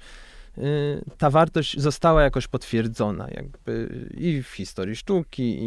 ta 1.19 1.31
wartość 1.31 1.81
została 1.81 2.23
jakoś 2.23 2.47
potwierdzona, 2.47 3.29
jakby 3.31 3.89
i 4.17 4.43
w 4.43 4.49
historii 4.49 4.97
sztuki, 4.97 5.59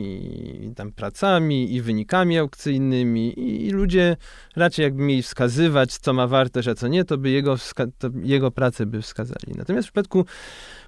i 0.65 0.73
tam 0.75 0.91
pracami, 0.91 1.75
i 1.75 1.81
wynikami 1.81 2.37
aukcyjnymi, 2.37 3.39
i, 3.39 3.69
ludzie 3.69 4.17
raczej 4.55 4.83
jakby 4.83 5.03
mieli 5.03 5.23
wskazywać, 5.23 5.97
co 5.97 6.13
ma 6.13 6.27
wartość, 6.27 6.67
a 6.67 6.75
co 6.75 6.87
nie, 6.87 7.05
to 7.05 7.17
by 7.17 7.29
jego, 7.29 7.55
to 7.97 8.09
jego 8.23 8.51
pracę 8.51 8.85
by 8.85 9.01
wskazali. 9.01 9.53
Natomiast 9.57 9.87
w 9.87 9.91
przypadku 9.91 10.25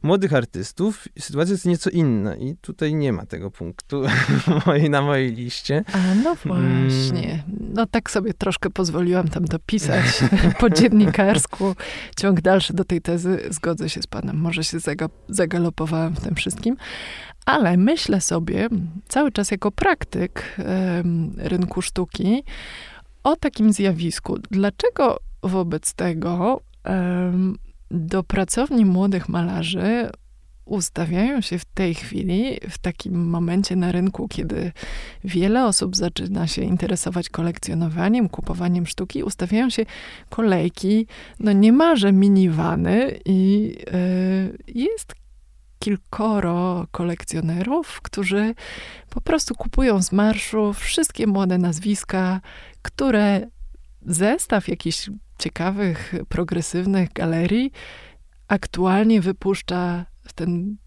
młodych 0.04 0.34
artystów 0.34 1.08
sytuacja 1.20 1.52
jest 1.52 1.66
nieco 1.66 1.90
inna 1.90 2.36
i 2.36 2.56
tutaj 2.62 2.96
nie 2.96 3.14
ma 3.14 3.26
tego 3.26 3.52
punktu 3.52 4.04
na 4.90 5.02
mojej 5.02 5.36
liście. 5.36 5.84
A 5.94 6.16
no 6.16 6.36
właśnie. 6.36 7.44
No 7.74 7.86
tak 7.86 8.12
sobie 8.12 8.34
troszkę 8.34 8.70
pozwoliłam 8.70 9.28
tam 9.28 9.46
dopisać 9.46 10.06
po 10.60 10.70
dziennikarsku. 10.70 11.76
Ciąg 12.18 12.42
dalszy 12.42 12.74
do 12.74 12.84
tej 12.84 13.02
tezy 13.02 13.40
zgodzę 13.50 13.90
się 13.90 13.93
z 14.02 14.08
panem. 14.08 14.38
Może 14.38 14.64
się 14.64 14.78
zagalopowałam 15.30 16.16
w 16.16 16.22
tym 16.22 16.36
wszystkim. 16.36 16.76
Ale 17.46 17.78
myślę 17.78 18.22
sobie 18.22 18.70
cały 19.08 19.32
czas 19.32 19.52
jako 19.52 19.72
praktyk 19.72 20.56
rynku 21.38 21.82
sztuki 21.82 22.44
o 23.24 23.36
takim 23.36 23.74
zjawisku. 23.74 24.38
Dlaczego 24.52 25.20
wobec 25.44 25.94
tego 25.94 26.62
do 27.92 28.24
pracowni 28.24 28.86
młodych 28.86 29.30
malarzy 29.30 30.10
ustawiają 30.66 31.42
się 31.42 31.60
w 31.60 31.66
tej 31.66 31.96
chwili, 31.96 32.60
w 32.70 32.78
takim 32.78 33.30
momencie 33.30 33.76
na 33.76 33.92
rynku, 33.92 34.28
kiedy 34.28 34.72
wiele 35.24 35.66
osób 35.66 35.96
zaczyna 35.96 36.48
się 36.48 36.62
interesować 36.62 37.30
kolekcjonowaniem, 37.30 38.30
kupowaniem 38.30 38.88
sztuki, 38.88 39.24
ustawiają 39.24 39.70
się 39.70 39.86
kolejki, 40.30 41.08
no 41.40 41.52
niemalże 41.52 42.12
minivany 42.12 43.20
i 43.26 43.76
yy, 43.94 44.58
jest 44.68 45.14
kilkoro 45.80 46.88
kolekcjonerów, 46.92 48.02
którzy 48.02 48.56
po 49.10 49.22
prostu 49.22 49.56
kupują 49.56 50.02
z 50.02 50.12
marszu 50.12 50.74
wszystkie 50.74 51.28
młode 51.28 51.58
nazwiska, 51.58 52.42
które 52.82 53.48
zestaw 54.02 54.68
jakichś 54.68 55.10
ciekawych, 55.40 56.16
progresywnych 56.30 57.14
galerii 57.14 57.72
aktualnie 58.48 59.22
wypuszcza 59.22 60.06
w 60.24 60.34
ten 60.34 60.78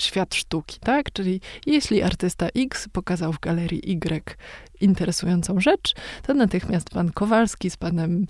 świat 0.00 0.34
sztuki, 0.34 0.80
tak? 0.80 1.12
Czyli 1.12 1.40
jeśli 1.66 2.02
artysta 2.02 2.48
X 2.56 2.88
pokazał 2.92 3.32
w 3.32 3.40
galerii 3.40 3.92
Y 3.92 4.36
interesującą 4.80 5.60
rzecz, 5.60 5.94
to 6.22 6.34
natychmiast 6.34 6.90
pan 6.90 7.12
Kowalski 7.12 7.70
z 7.70 7.76
panem 7.76 8.26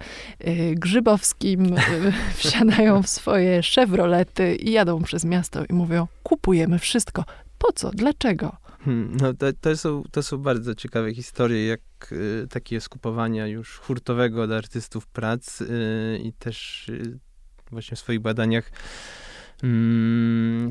y, 0.46 0.74
Grzybowskim 0.74 1.72
y, 1.72 1.78
wsiadają 2.36 3.02
w 3.02 3.08
swoje 3.08 3.62
Chevrolety 3.62 4.54
i 4.54 4.72
jadą 4.72 5.02
przez 5.02 5.24
miasto 5.24 5.64
i 5.64 5.72
mówią, 5.72 6.06
kupujemy 6.22 6.78
wszystko. 6.78 7.24
Po 7.58 7.72
co? 7.72 7.90
Dlaczego? 7.90 8.56
Hmm, 8.84 9.16
no 9.16 9.34
to, 9.34 9.46
to, 9.60 9.76
są, 9.76 10.02
to 10.10 10.22
są 10.22 10.38
bardzo 10.38 10.74
ciekawe 10.74 11.14
historie, 11.14 11.66
jak 11.66 11.80
y, 12.12 12.46
takie 12.50 12.80
skupowania 12.80 13.46
już 13.46 13.78
hurtowego 13.78 14.42
od 14.42 14.52
artystów 14.52 15.06
prac 15.06 15.60
y, 15.60 16.20
i 16.24 16.32
też 16.32 16.88
y, 16.88 17.18
właśnie 17.70 17.96
w 17.96 18.00
swoich 18.00 18.20
badaniach 18.20 18.70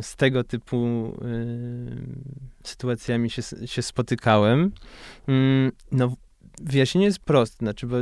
z 0.02 0.16
tego 0.16 0.44
typu 0.44 1.08
y, 1.26 2.68
sytuacjami 2.68 3.30
się, 3.30 3.42
się 3.66 3.82
spotykałem. 3.82 4.72
Mm, 5.28 5.72
no, 5.92 6.16
wyjaśnienie 6.62 7.06
jest 7.06 7.20
proste, 7.20 7.58
znaczy, 7.58 7.88
bo 7.88 7.98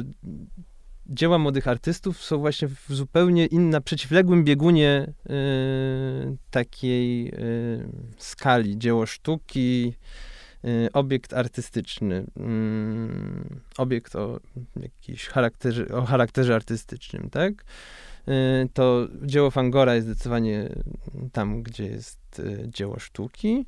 dzieła 1.05 1.37
młodych 1.37 1.67
artystów 1.67 2.23
są 2.23 2.37
właśnie 2.37 2.67
w 2.67 2.85
zupełnie 2.89 3.45
innym, 3.45 3.83
przeciwległym 3.83 4.43
biegunie 4.43 5.13
y, 5.29 6.37
takiej 6.51 7.27
y, 7.27 7.89
skali. 8.17 8.77
Dzieło 8.77 9.05
sztuki, 9.05 9.93
obiekt 10.93 11.33
artystyczny, 11.33 12.25
mm, 12.37 13.59
obiekt 13.77 14.15
o 14.15 14.39
jakiś 14.75 15.27
charakterze, 15.27 15.87
o 15.87 16.05
charakterze 16.05 16.55
artystycznym, 16.55 17.29
tak? 17.29 17.63
Y, 18.29 18.69
to 18.73 19.07
dzieło 19.21 19.51
Fangora 19.51 19.95
jest 19.95 20.07
zdecydowanie 20.07 20.69
tam, 21.31 21.63
gdzie 21.63 21.85
jest 21.85 22.39
y, 22.39 22.65
dzieło 22.67 22.99
sztuki, 22.99 23.65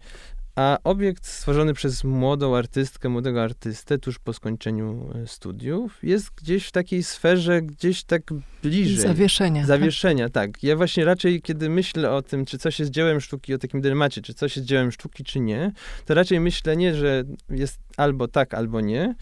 a 0.55 0.77
obiekt 0.83 1.25
stworzony 1.25 1.73
przez 1.73 2.03
młodą 2.03 2.55
artystkę, 2.55 3.09
młodego 3.09 3.43
artystę 3.43 3.97
tuż 3.97 4.19
po 4.19 4.33
skończeniu 4.33 5.09
y, 5.23 5.27
studiów 5.27 5.99
jest 6.03 6.29
gdzieś 6.35 6.67
w 6.67 6.71
takiej 6.71 7.03
sferze, 7.03 7.61
gdzieś 7.61 8.03
tak 8.03 8.21
bliżej. 8.63 8.97
Zawieszenia. 8.97 9.61
Tak. 9.61 9.67
Zawieszenia, 9.67 10.29
tak. 10.29 10.51
tak. 10.51 10.63
Ja 10.63 10.75
właśnie 10.75 11.05
raczej, 11.05 11.41
kiedy 11.41 11.69
myślę 11.69 12.11
o 12.11 12.21
tym, 12.21 12.45
czy 12.45 12.57
coś 12.57 12.79
jest 12.79 12.91
dziełem 12.91 13.21
sztuki, 13.21 13.53
o 13.53 13.57
takim 13.57 13.81
dylemacie, 13.81 14.21
czy 14.21 14.33
coś 14.33 14.55
jest 14.55 14.67
dziełem 14.67 14.91
sztuki, 14.91 15.23
czy 15.23 15.39
nie, 15.39 15.71
to 16.05 16.13
raczej 16.13 16.39
myślę 16.39 16.77
nie, 16.77 16.95
że 16.95 17.23
jest 17.49 17.79
albo 17.97 18.27
tak, 18.27 18.53
albo 18.53 18.81
nie, 18.81 19.15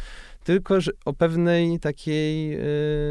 tylko 0.47 0.81
że 0.81 0.91
o 1.05 1.13
pewnej 1.13 1.79
takiej, 1.79 2.55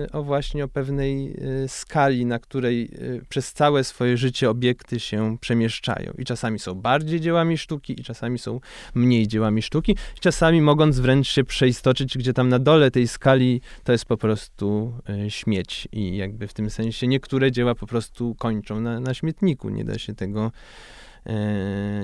y, 0.04 0.06
o 0.12 0.22
właśnie 0.22 0.64
o 0.64 0.68
pewnej 0.68 1.34
y, 1.64 1.68
skali, 1.68 2.26
na 2.26 2.38
której 2.38 2.90
y, 2.94 3.22
przez 3.28 3.52
całe 3.52 3.84
swoje 3.84 4.16
życie 4.16 4.50
obiekty 4.50 5.00
się 5.00 5.36
przemieszczają. 5.40 6.12
I 6.18 6.24
czasami 6.24 6.58
są 6.58 6.74
bardziej 6.74 7.20
dziełami 7.20 7.58
sztuki, 7.58 8.00
i 8.00 8.04
czasami 8.04 8.38
są 8.38 8.60
mniej 8.94 9.28
dziełami 9.28 9.62
sztuki, 9.62 9.92
i 9.92 10.20
czasami 10.20 10.60
mogąc 10.60 10.98
wręcz 10.98 11.28
się 11.28 11.44
przeistoczyć, 11.44 12.18
gdzie 12.18 12.32
tam 12.32 12.48
na 12.48 12.58
dole 12.58 12.90
tej 12.90 13.08
skali 13.08 13.60
to 13.84 13.92
jest 13.92 14.04
po 14.04 14.16
prostu 14.16 14.92
śmieć. 15.28 15.88
I 15.92 16.16
jakby 16.16 16.48
w 16.48 16.54
tym 16.54 16.70
sensie 16.70 17.06
niektóre 17.06 17.52
dzieła 17.52 17.74
po 17.74 17.86
prostu 17.86 18.34
kończą 18.34 18.80
na, 18.80 19.00
na 19.00 19.14
śmietniku. 19.14 19.68
Nie 19.68 19.84
da 19.84 19.98
się 19.98 20.14
tego, 20.14 20.52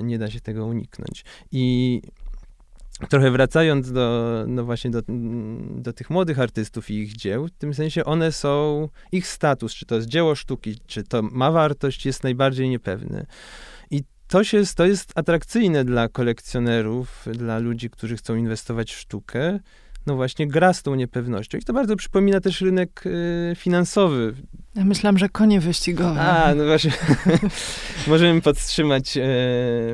nie 0.03 0.19
da 0.19 0.31
się 0.31 0.39
tego 0.39 0.65
uniknąć. 0.65 1.25
I 1.51 2.01
trochę 3.09 3.31
wracając 3.31 3.91
do, 3.91 4.45
no 4.47 4.63
właśnie 4.63 4.91
do, 4.91 5.01
do 5.75 5.93
tych 5.93 6.09
młodych 6.09 6.39
artystów 6.39 6.89
i 6.89 6.93
ich 6.93 7.15
dzieł, 7.15 7.47
w 7.47 7.51
tym 7.51 7.73
sensie 7.73 8.05
one 8.05 8.31
są, 8.31 8.89
ich 9.11 9.27
status, 9.27 9.73
czy 9.73 9.85
to 9.85 9.95
jest 9.95 10.07
dzieło 10.07 10.35
sztuki, 10.35 10.77
czy 10.87 11.03
to 11.03 11.21
ma 11.21 11.51
wartość, 11.51 12.05
jest 12.05 12.23
najbardziej 12.23 12.69
niepewny. 12.69 13.25
I 13.91 14.03
to, 14.27 14.43
się, 14.43 14.61
to 14.75 14.85
jest 14.85 15.11
atrakcyjne 15.15 15.85
dla 15.85 16.09
kolekcjonerów, 16.09 17.25
dla 17.31 17.59
ludzi, 17.59 17.89
którzy 17.89 18.17
chcą 18.17 18.35
inwestować 18.35 18.93
w 18.93 18.99
sztukę, 18.99 19.59
no 20.05 20.15
właśnie 20.15 20.47
gra 20.47 20.73
z 20.73 20.83
tą 20.83 20.95
niepewnością. 20.95 21.57
I 21.57 21.61
to 21.61 21.73
bardzo 21.73 21.95
przypomina 21.95 22.39
też 22.41 22.61
rynek 22.61 23.03
y, 23.05 23.53
finansowy. 23.55 24.33
Ja 24.75 24.85
myślałam, 24.85 25.17
że 25.17 25.29
konie 25.29 25.59
wyścigowe. 25.59 26.21
A, 26.21 26.55
no 26.55 26.65
właśnie. 26.65 26.91
możemy 28.07 28.41
podtrzymać, 28.41 29.17
e, 29.17 29.23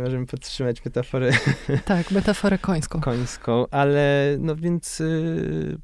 możemy 0.04 0.26
podtrzymać 0.26 0.86
metaforę. 0.86 1.32
tak, 1.86 2.12
metaforę 2.12 2.58
końską. 2.58 3.02
Końską, 3.02 3.66
ale 3.72 4.36
no 4.40 4.56
więc 4.56 5.02
y, 5.02 5.78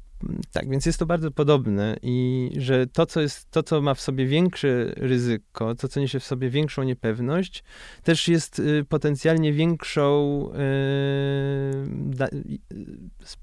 tak, 0.52 0.68
więc 0.68 0.86
jest 0.86 0.98
to 0.98 1.06
bardzo 1.06 1.30
podobne 1.30 1.96
i 2.02 2.50
że 2.56 2.86
to, 2.86 3.06
co 3.06 3.20
jest, 3.20 3.50
to, 3.50 3.62
co 3.62 3.82
ma 3.82 3.94
w 3.94 4.00
sobie 4.00 4.26
większe 4.26 4.92
ryzyko, 4.96 5.74
to, 5.74 5.88
co 5.88 6.00
niesie 6.00 6.20
w 6.20 6.24
sobie 6.24 6.50
większą 6.50 6.82
niepewność, 6.82 7.64
też 8.02 8.28
jest 8.28 8.58
y, 8.58 8.84
potencjalnie 8.88 9.52
większą, 9.52 10.40
y, 10.52 10.56
da, 11.88 12.28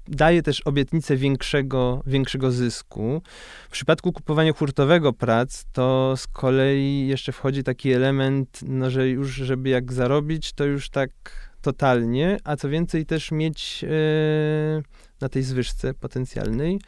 daje 0.08 0.42
też 0.42 0.60
obietnicę 0.60 1.16
większego, 1.16 2.02
większego 2.06 2.50
zysku. 2.50 3.22
W 3.68 3.72
przypadku 3.72 4.12
kupowania 4.12 4.52
hurtowego 4.52 5.12
prac, 5.12 5.64
to 5.72 6.14
z 6.16 6.26
kolei 6.26 7.06
jeszcze 7.06 7.32
wchodzi 7.32 7.62
taki 7.62 7.92
element, 7.92 8.60
no, 8.66 8.90
że 8.90 9.08
już, 9.08 9.30
żeby 9.34 9.68
jak 9.68 9.92
zarobić, 9.92 10.52
to 10.52 10.64
już 10.64 10.90
tak 10.90 11.10
totalnie, 11.64 12.36
a 12.44 12.56
co 12.56 12.68
więcej 12.68 13.06
też 13.06 13.30
mieć 13.30 13.84
e, 13.84 14.82
na 15.20 15.28
tej 15.28 15.42
zwyżce 15.42 15.94
potencjalnej, 15.94 16.80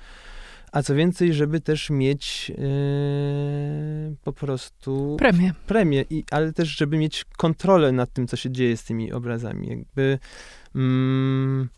a 0.72 0.82
co 0.82 0.94
więcej, 0.94 1.34
żeby 1.34 1.60
też 1.60 1.90
mieć 1.90 2.52
e, 2.58 4.14
po 4.24 4.32
prostu 4.32 5.16
premię, 5.18 5.52
premię 5.66 6.04
i, 6.10 6.24
ale 6.30 6.52
też 6.52 6.68
żeby 6.68 6.98
mieć 6.98 7.24
kontrolę 7.36 7.92
nad 7.92 8.12
tym, 8.12 8.26
co 8.26 8.36
się 8.36 8.50
dzieje 8.50 8.76
z 8.76 8.84
tymi 8.84 9.12
obrazami. 9.12 9.68
Jakby 9.68 10.18
mm, 10.74 11.68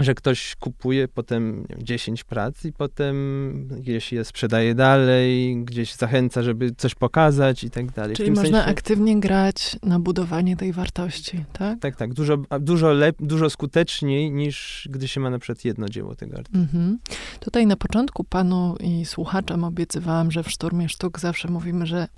że 0.00 0.14
ktoś 0.14 0.56
kupuje 0.56 1.08
potem 1.08 1.66
wiem, 1.70 1.84
10 1.84 2.24
prac 2.24 2.64
i 2.64 2.72
potem 2.72 3.68
gdzieś 3.80 4.12
je 4.12 4.24
sprzedaje 4.24 4.74
dalej, 4.74 5.56
gdzieś 5.64 5.94
zachęca, 5.94 6.42
żeby 6.42 6.72
coś 6.76 6.94
pokazać 6.94 7.64
i 7.64 7.70
tak 7.70 7.92
dalej. 7.92 8.16
Czyli 8.16 8.30
można 8.30 8.58
sensie... 8.58 8.70
aktywnie 8.70 9.20
grać 9.20 9.76
na 9.82 10.00
budowanie 10.00 10.56
tej 10.56 10.72
wartości, 10.72 11.44
tak? 11.52 11.80
Tak, 11.80 11.96
tak. 11.96 12.14
Dużo, 12.14 12.36
dużo, 12.60 12.92
lep, 12.92 13.16
dużo 13.20 13.50
skuteczniej 13.50 14.30
niż 14.30 14.88
gdy 14.90 15.08
się 15.08 15.20
ma 15.20 15.30
na 15.30 15.38
przykład 15.38 15.64
jedno 15.64 15.88
dzieło 15.88 16.14
tego 16.14 16.36
artysty. 16.36 16.58
Mhm. 16.58 16.98
Tutaj 17.40 17.66
na 17.66 17.76
początku 17.76 18.24
panu 18.24 18.76
i 18.80 19.04
słuchaczom 19.04 19.64
obiecywałam, 19.64 20.32
że 20.32 20.42
w 20.42 20.50
Szturmie 20.50 20.88
Sztuk 20.88 21.20
zawsze 21.20 21.48
mówimy, 21.48 21.86
że 21.86 22.08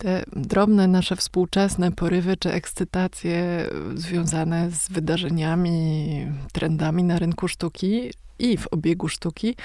te 0.00 0.24
drobne 0.36 0.88
nasze 0.88 1.16
współczesne 1.16 1.92
porywy 1.92 2.36
czy 2.36 2.52
ekscytacje 2.52 3.66
związane 3.94 4.70
z 4.70 4.88
wydarzeniami, 4.88 6.26
trendami 6.52 7.04
na 7.04 7.18
rynku 7.18 7.48
sztuki 7.48 8.10
i 8.38 8.56
w 8.56 8.66
obiegu 8.66 9.08
sztuki 9.08 9.56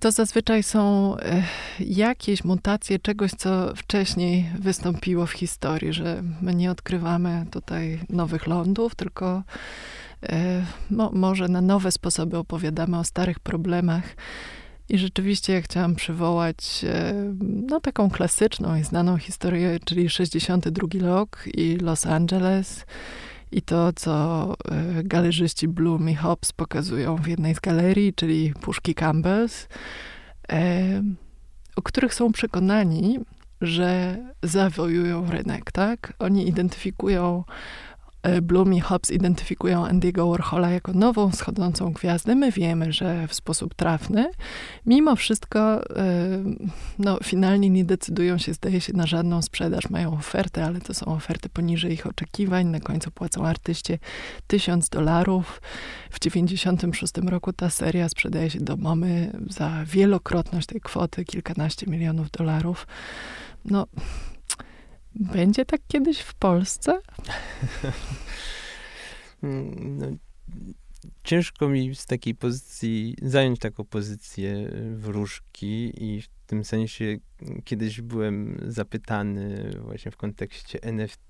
to 0.00 0.12
zazwyczaj 0.12 0.62
są 0.62 1.12
e, 1.18 1.42
jakieś 1.80 2.44
mutacje 2.44 2.98
czegoś, 2.98 3.30
co 3.30 3.74
wcześniej 3.76 4.50
wystąpiło 4.58 5.26
w 5.26 5.32
historii, 5.32 5.92
że 5.92 6.22
my 6.42 6.54
nie 6.54 6.70
odkrywamy 6.70 7.46
tutaj 7.50 8.00
nowych 8.10 8.46
lądów, 8.46 8.94
tylko 8.94 9.42
no, 10.90 11.10
może 11.12 11.48
na 11.48 11.60
nowe 11.60 11.92
sposoby 11.92 12.38
opowiadamy 12.38 12.98
o 12.98 13.04
starych 13.04 13.40
problemach. 13.40 14.16
I 14.88 14.98
rzeczywiście 14.98 15.52
ja 15.52 15.62
chciałam 15.62 15.94
przywołać 15.94 16.84
no, 17.40 17.80
taką 17.80 18.10
klasyczną 18.10 18.76
i 18.76 18.84
znaną 18.84 19.18
historię, 19.18 19.78
czyli 19.84 20.10
62 20.10 20.88
rok 21.00 21.44
i 21.54 21.76
Los 21.76 22.06
Angeles 22.06 22.86
i 23.52 23.62
to, 23.62 23.92
co 23.92 24.54
e, 24.70 25.02
galerzyści 25.04 25.68
Bloom 25.68 26.10
i 26.10 26.14
Hobbs 26.14 26.52
pokazują 26.52 27.16
w 27.16 27.26
jednej 27.26 27.54
z 27.54 27.60
galerii, 27.60 28.14
czyli 28.14 28.52
puszki 28.60 28.94
Campbell's, 28.94 29.66
e, 30.52 31.02
o 31.76 31.82
których 31.82 32.14
są 32.14 32.32
przekonani, 32.32 33.18
że 33.60 34.18
zawojują 34.42 35.30
rynek, 35.30 35.72
tak? 35.72 36.12
Oni 36.18 36.48
identyfikują 36.48 37.44
E, 37.44 37.95
Bloom 38.42 38.74
i 38.74 38.80
Hobbes 38.80 39.10
identyfikują 39.10 39.84
Andy'ego 39.84 40.30
Warhola 40.30 40.70
jako 40.70 40.92
nową 40.92 41.32
schodzącą 41.32 41.92
gwiazdę. 41.92 42.34
My 42.34 42.52
wiemy, 42.52 42.92
że 42.92 43.28
w 43.28 43.34
sposób 43.34 43.74
trafny. 43.74 44.30
Mimo 44.86 45.16
wszystko, 45.16 45.90
e, 45.96 46.42
no, 46.98 47.18
finalnie 47.24 47.70
nie 47.70 47.84
decydują 47.84 48.38
się, 48.38 48.54
zdaje 48.54 48.80
się, 48.80 48.92
na 48.92 49.06
żadną 49.06 49.42
sprzedaż. 49.42 49.90
Mają 49.90 50.12
ofertę, 50.12 50.64
ale 50.64 50.80
to 50.80 50.94
są 50.94 51.06
oferty 51.06 51.48
poniżej 51.48 51.92
ich 51.92 52.06
oczekiwań. 52.06 52.66
Na 52.66 52.80
końcu 52.80 53.10
płacą 53.10 53.46
artyście 53.46 53.98
tysiąc 54.46 54.88
dolarów. 54.88 55.62
W 56.10 56.20
96 56.20 57.12
roku 57.28 57.52
ta 57.52 57.70
seria 57.70 58.08
sprzedaje 58.08 58.50
się 58.50 58.60
do 58.60 58.76
mamy 58.76 59.32
za 59.50 59.84
wielokrotność 59.84 60.66
tej 60.66 60.80
kwoty, 60.80 61.24
kilkanaście 61.24 61.86
milionów 61.86 62.30
dolarów. 62.30 62.86
No, 63.64 63.86
będzie 65.20 65.64
tak 65.64 65.80
kiedyś 65.88 66.18
w 66.18 66.34
Polsce? 66.34 67.00
no, 69.42 70.06
ciężko 71.24 71.68
mi 71.68 71.94
z 71.94 72.06
takiej 72.06 72.34
pozycji 72.34 73.16
zająć 73.22 73.58
taką 73.58 73.84
pozycję 73.84 74.70
wróżki 74.94 76.04
i 76.04 76.22
w 76.22 76.28
tym 76.46 76.64
sensie 76.64 77.16
kiedyś 77.64 78.00
byłem 78.00 78.60
zapytany 78.66 79.70
właśnie 79.82 80.10
w 80.10 80.16
kontekście 80.16 80.82
NFT 80.82 81.26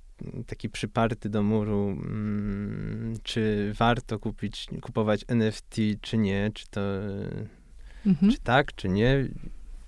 taki 0.47 0.71
przyparty 0.71 1.29
do 1.29 1.43
muru, 1.43 1.89
mm, 1.89 3.15
czy 3.23 3.73
warto 3.79 4.19
kupić, 4.19 4.67
kupować 4.81 5.25
NFT, 5.29 5.77
czy 6.01 6.19
nie, 6.19 6.51
czy 6.55 6.69
to, 6.69 6.81
mhm. 8.07 8.33
czy 8.33 8.39
tak, 8.39 8.75
czy 8.75 8.89
nie. 8.89 9.29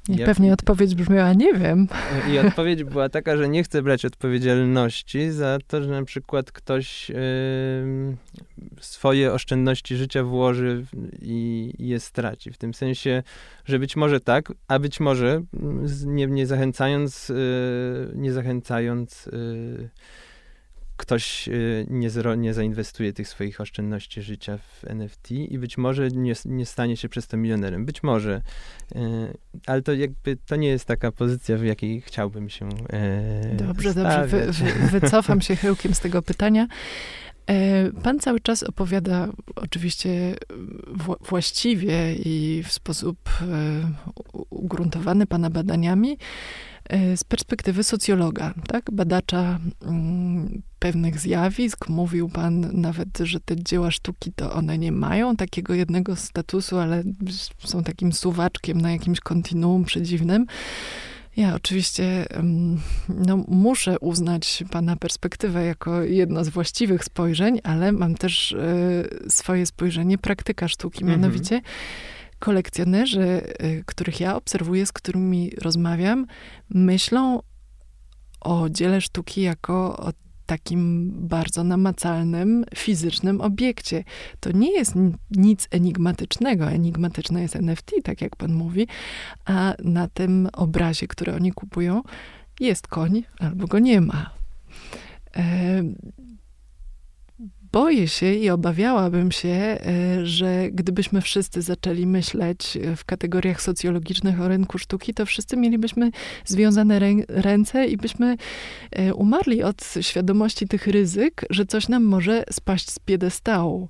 I 0.09 0.18
pewnie 0.18 0.53
odpowiedź 0.53 0.94
brzmiała, 0.94 1.33
nie 1.33 1.55
wiem. 1.55 1.88
I 2.33 2.38
odpowiedź 2.38 2.85
była 2.85 3.09
taka, 3.09 3.37
że 3.37 3.49
nie 3.49 3.62
chcę 3.62 3.83
brać 3.83 4.05
odpowiedzialności 4.05 5.31
za 5.31 5.59
to, 5.66 5.83
że 5.83 5.90
na 5.90 6.05
przykład 6.05 6.53
ktoś 6.53 7.09
yy, 7.09 7.16
swoje 8.81 9.33
oszczędności 9.33 9.97
życia 9.97 10.25
włoży 10.25 10.85
i, 11.23 11.73
i 11.79 11.88
je 11.88 12.01
straci. 12.01 12.53
W 12.53 12.59
tym 12.59 12.75
sensie, 12.75 13.23
że 13.64 13.79
być 13.79 13.97
może 13.97 14.21
tak, 14.21 14.53
a 14.68 14.79
być 14.79 15.01
może 15.01 15.42
nie, 16.07 16.27
nie 16.27 16.47
zachęcając, 16.47 17.29
yy, 17.29 17.37
nie 18.14 18.33
zachęcając 18.33 19.27
yy, 19.27 19.88
ktoś 20.99 21.49
y, 21.49 21.87
nie, 21.91 22.11
zro, 22.11 22.35
nie 22.35 22.55
zainwestuje 22.55 23.13
tych 23.13 23.29
swoich 23.29 23.61
oszczędności 23.61 24.23
życia 24.23 24.59
w 24.59 24.85
NFT 24.85 25.31
i 25.31 25.59
być 25.59 25.79
może 25.79 26.09
nie, 26.09 26.33
nie 26.45 26.67
stanie 26.67 26.97
się 26.97 27.09
przez 27.09 27.27
to 27.27 27.37
milionerem. 27.37 27.87
Być 27.87 28.03
może. 28.03 28.43
Y, 28.97 28.99
ale 29.67 29.83
to 29.83 29.93
jakby 29.93 30.37
to 30.47 30.57
nie 30.57 30.69
jest 30.69 30.85
taka 30.85 31.13
pozycja, 31.13 31.57
w 31.57 31.65
jakiej 31.65 32.01
chciałbym 32.01 32.49
się 32.49 32.69
e, 32.91 33.55
Dobrze, 33.55 33.91
stawiać. 33.93 34.31
dobrze. 34.31 34.65
Wy, 34.65 34.73
wy, 34.73 35.01
wycofam 35.01 35.41
się 35.41 35.57
chyłkiem 35.57 35.95
z 35.95 36.01
tego 36.01 36.23
pytania. 36.23 36.67
E, 37.49 37.91
pan 38.03 38.19
cały 38.19 38.41
czas 38.41 38.63
opowiada 38.63 39.29
oczywiście 39.57 40.35
właściwie 41.21 42.15
i 42.15 42.63
w 42.67 42.73
sposób 42.73 43.19
e, 43.43 43.45
ugruntowany 44.51 45.27
Pana 45.27 45.51
badaniami 45.51 46.19
z 47.16 47.24
perspektywy 47.24 47.85
socjologa, 47.85 48.55
tak? 48.66 48.90
badacza 48.92 49.59
mm, 49.83 50.62
pewnych 50.79 51.20
zjawisk. 51.20 51.88
Mówił 51.88 52.29
pan 52.29 52.81
nawet, 52.81 53.09
że 53.22 53.40
te 53.40 53.57
dzieła 53.57 53.90
sztuki 53.90 54.33
to 54.33 54.53
one 54.53 54.79
nie 54.79 54.92
mają 54.92 55.37
takiego 55.37 55.74
jednego 55.74 56.16
statusu, 56.16 56.79
ale 56.79 57.03
są 57.64 57.83
takim 57.83 58.12
suwaczkiem 58.12 58.81
na 58.81 58.92
jakimś 58.92 59.20
kontinuum 59.20 59.85
przedziwnym. 59.85 60.46
Ja 61.37 61.55
oczywiście 61.55 62.27
no, 63.09 63.37
muszę 63.48 63.98
uznać 63.98 64.64
Pana 64.70 64.96
perspektywę 64.96 65.64
jako 65.64 66.03
jedno 66.03 66.44
z 66.44 66.48
właściwych 66.48 67.05
spojrzeń, 67.05 67.61
ale 67.62 67.92
mam 67.92 68.14
też 68.14 68.53
y, 68.53 69.09
swoje 69.29 69.66
spojrzenie 69.66 70.18
praktyka 70.18 70.68
sztuki, 70.68 71.05
mhm. 71.05 71.20
mianowicie 71.20 71.61
kolekcjonerzy, 72.38 73.42
y, 73.62 73.85
których 73.87 74.20
ja 74.20 74.37
obserwuję, 74.37 74.87
z 74.87 74.92
którymi 74.92 75.51
rozmawiam, 75.62 76.27
myślą 76.70 77.42
o 78.40 78.68
dziele 78.68 79.01
sztuki 79.01 79.42
jako 79.42 79.96
o 79.96 80.12
takim 80.46 81.12
bardzo 81.29 81.64
namacalnym, 81.64 82.64
fizycznym 82.74 83.40
obiekcie. 83.40 84.05
To 84.40 84.53
nie 84.53 84.72
jest 84.72 84.94
nic 85.31 85.68
enigmatycznego. 85.70 86.70
Enigmatyczne 86.70 87.42
jest 87.42 87.57
NFT, 87.57 87.90
tak 88.05 88.20
jak 88.20 88.37
pan 88.37 88.53
mówi, 88.53 88.87
a 89.44 89.74
na 89.85 90.09
tym 90.09 90.48
obrazie, 90.53 91.07
który 91.07 91.35
oni 91.35 91.53
kupują, 91.53 92.03
jest 92.61 92.87
koń 92.87 93.22
albo 93.38 93.66
go 93.66 93.79
nie 93.79 94.01
ma. 94.01 94.31
Boję 97.73 98.09
się 98.09 98.35
i 98.35 98.51
obawiałabym 98.51 99.33
się, 99.33 99.49
e, 99.49 99.79
że 100.27 100.71
gdybyśmy 100.71 101.21
wszyscy 101.21 101.63
zaczęli 101.63 102.07
myśleć 102.07 102.77
e, 102.77 102.97
w 102.97 103.05
kategoriach 103.05 103.63
socjologicznych 103.63 104.41
o 104.41 104.49
rynku 104.49 104.79
sztuki, 104.79 105.15
to 105.15 105.27
wszyscy 105.27 105.57
mielibyśmy 105.57 106.11
związane 106.45 107.01
ręce 107.29 107.87
i 107.87 107.97
byśmy 107.97 108.37
e, 108.91 109.15
umarli 109.15 109.63
od 109.63 109.95
świadomości 110.01 110.69
tych 110.69 110.87
ryzyk, 110.87 111.45
że 111.51 111.67
coś 111.67 111.89
nam 111.89 112.05
może 112.05 112.45
spaść 112.51 112.91
z 112.91 112.99
piedestału. 112.99 113.89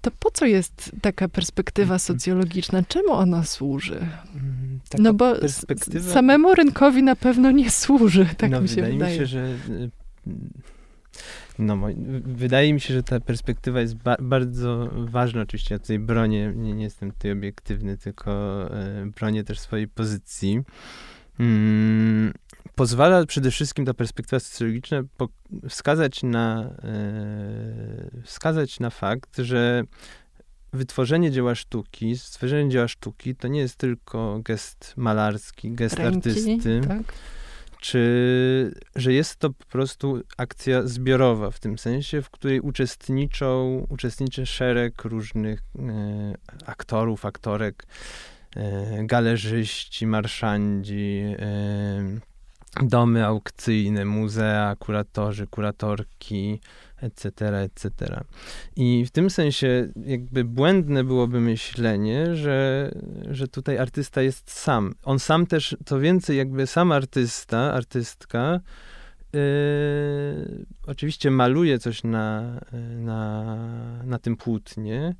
To 0.00 0.10
po 0.18 0.30
co 0.30 0.46
jest 0.46 0.92
taka 1.02 1.28
perspektywa 1.28 1.94
mhm. 1.94 1.98
socjologiczna? 1.98 2.82
Czemu 2.88 3.12
ona 3.12 3.44
służy? 3.44 3.96
Mm, 3.96 4.80
taka 4.88 5.02
no 5.02 5.14
bo 5.14 5.34
perspektywa... 5.34 6.12
samemu 6.12 6.54
rynkowi 6.54 7.02
na 7.02 7.16
pewno 7.16 7.50
nie 7.50 7.70
służy, 7.70 8.26
tak 8.36 8.50
no, 8.50 8.60
mi 8.60 8.68
się 8.68 8.74
wydaje. 8.74 8.92
Wydaje 8.92 9.12
mi 9.12 9.18
się, 9.18 9.26
że 9.26 9.56
no, 11.58 11.78
wydaje 12.24 12.74
mi 12.74 12.80
się, 12.80 12.94
że 12.94 13.02
ta 13.02 13.20
perspektywa 13.20 13.80
jest 13.80 13.94
ba 13.94 14.16
bardzo 14.20 14.90
ważna. 14.92 15.42
Oczywiście 15.42 15.74
ja 15.74 15.78
tutaj 15.78 15.98
bronię, 15.98 16.52
nie, 16.56 16.72
nie 16.74 16.84
jestem 16.84 17.12
tutaj 17.12 17.32
obiektywny, 17.32 17.96
tylko 17.96 18.30
e, 18.74 19.10
bronię 19.16 19.44
też 19.44 19.60
swojej 19.60 19.88
pozycji. 19.88 20.62
Mm, 21.40 22.32
pozwala 22.74 23.26
przede 23.26 23.50
wszystkim 23.50 23.84
ta 23.84 23.94
perspektywa 23.94 24.40
socjologiczna 24.40 25.02
wskazać 25.68 26.22
na, 26.22 26.70
e, 26.82 28.22
wskazać 28.24 28.80
na 28.80 28.90
fakt, 28.90 29.36
że 29.38 29.82
wytworzenie 30.72 31.30
dzieła 31.30 31.54
sztuki, 31.54 32.18
stworzenie 32.18 32.70
dzieła 32.70 32.88
sztuki 32.88 33.36
to 33.36 33.48
nie 33.48 33.60
jest 33.60 33.76
tylko 33.76 34.40
gest 34.44 34.92
malarski, 34.96 35.70
gest 35.70 35.98
Ręki, 35.98 36.16
artysty. 36.16 36.80
Tak 36.88 37.12
czy 37.80 38.74
że 38.96 39.12
jest 39.12 39.36
to 39.36 39.50
po 39.50 39.64
prostu 39.64 40.22
akcja 40.36 40.82
zbiorowa, 40.82 41.50
w 41.50 41.60
tym 41.60 41.78
sensie, 41.78 42.22
w 42.22 42.30
której 42.30 42.60
uczestniczą, 42.60 43.86
uczestniczy 43.88 44.46
szereg 44.46 45.04
różnych 45.04 45.62
e, 45.78 46.34
aktorów, 46.66 47.24
aktorek, 47.24 47.86
e, 48.56 49.04
galerzyści, 49.06 50.06
marszandzi, 50.06 51.22
e, 51.38 52.20
domy 52.82 53.26
aukcyjne, 53.26 54.04
muzea, 54.04 54.76
kuratorzy, 54.78 55.46
kuratorki, 55.46 56.60
etc., 57.00 57.58
etc. 57.62 57.90
I 58.76 59.04
w 59.06 59.10
tym 59.10 59.30
sensie 59.30 59.88
jakby 60.06 60.44
błędne 60.44 61.04
byłoby 61.04 61.40
myślenie, 61.40 62.36
że, 62.36 62.90
że 63.30 63.48
tutaj 63.48 63.78
artysta 63.78 64.22
jest 64.22 64.50
sam. 64.50 64.94
On 65.04 65.18
sam 65.18 65.46
też, 65.46 65.76
to 65.84 66.00
więcej 66.00 66.36
jakby 66.36 66.66
sam 66.66 66.92
artysta, 66.92 67.72
artystka, 67.72 68.60
Yy, 69.32 70.66
oczywiście 70.86 71.30
maluje 71.30 71.78
coś 71.78 72.04
na, 72.04 72.60
na, 72.98 73.56
na 74.04 74.18
tym 74.18 74.36
płótnie, 74.36 75.14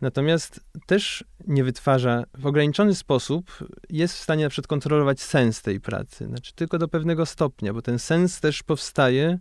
natomiast 0.00 0.60
też 0.86 1.24
nie 1.46 1.64
wytwarza, 1.64 2.24
w 2.38 2.46
ograniczony 2.46 2.94
sposób 2.94 3.58
jest 3.90 4.14
w 4.14 4.20
stanie 4.20 4.44
na 4.44 4.50
przykład 4.50 4.66
kontrolować 4.66 5.20
sens 5.20 5.62
tej 5.62 5.80
pracy, 5.80 6.26
znaczy 6.26 6.52
tylko 6.54 6.78
do 6.78 6.88
pewnego 6.88 7.26
stopnia, 7.26 7.72
bo 7.72 7.82
ten 7.82 7.98
sens 7.98 8.40
też 8.40 8.62
powstaje 8.62 9.38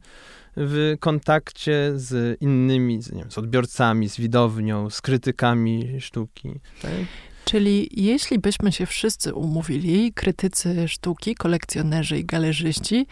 w 0.57 0.95
kontakcie 0.99 1.91
z 1.95 2.41
innymi, 2.41 3.01
z, 3.01 3.11
wiem, 3.11 3.31
z 3.31 3.37
odbiorcami, 3.37 4.09
z 4.09 4.17
widownią, 4.17 4.89
z 4.89 5.01
krytykami 5.01 6.01
sztuki. 6.01 6.59
Tak? 6.81 6.91
Czyli 7.45 7.89
jeśli 7.91 8.39
byśmy 8.39 8.71
się 8.71 8.85
wszyscy 8.85 9.33
umówili, 9.33 10.13
krytycy 10.13 10.87
sztuki, 10.87 11.35
kolekcjonerzy 11.35 12.19
i 12.19 12.25
galerzyści, 12.25 13.07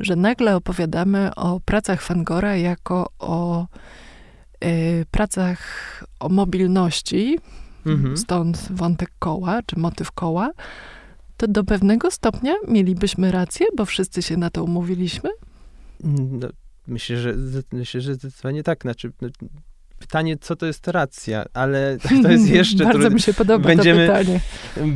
że 0.00 0.16
nagle 0.16 0.56
opowiadamy 0.56 1.34
o 1.34 1.60
pracach 1.60 2.02
Fangora 2.02 2.56
jako 2.56 3.10
o 3.18 3.66
y, 4.64 5.06
pracach 5.10 6.04
o 6.20 6.28
mobilności, 6.28 7.38
mhm. 7.86 8.16
stąd 8.16 8.68
wątek 8.70 9.10
koła, 9.18 9.62
czy 9.62 9.78
motyw 9.78 10.12
koła, 10.12 10.50
to 11.36 11.48
do 11.48 11.64
pewnego 11.64 12.10
stopnia 12.10 12.54
mielibyśmy 12.68 13.32
rację, 13.32 13.66
bo 13.76 13.84
wszyscy 13.84 14.22
się 14.22 14.36
na 14.36 14.50
to 14.50 14.64
umówiliśmy? 14.64 15.30
No, 16.04 16.48
myślę, 16.86 17.16
że, 17.16 17.34
myślę, 17.72 18.00
że 18.00 18.14
zdecydowanie 18.14 18.62
tak. 18.62 18.82
Znaczy, 18.82 19.12
no, 19.20 19.28
pytanie, 19.98 20.36
co 20.36 20.56
to 20.56 20.66
jest 20.66 20.88
racja, 20.88 21.44
ale 21.52 21.98
to 22.22 22.30
jest 22.30 22.48
jeszcze... 22.48 22.84
Bardzo 22.84 23.10
mi 23.10 23.20
się 23.20 23.34
podoba 23.34 23.68
będziemy, 23.68 24.06
to 24.06 24.12
pytanie. 24.12 24.40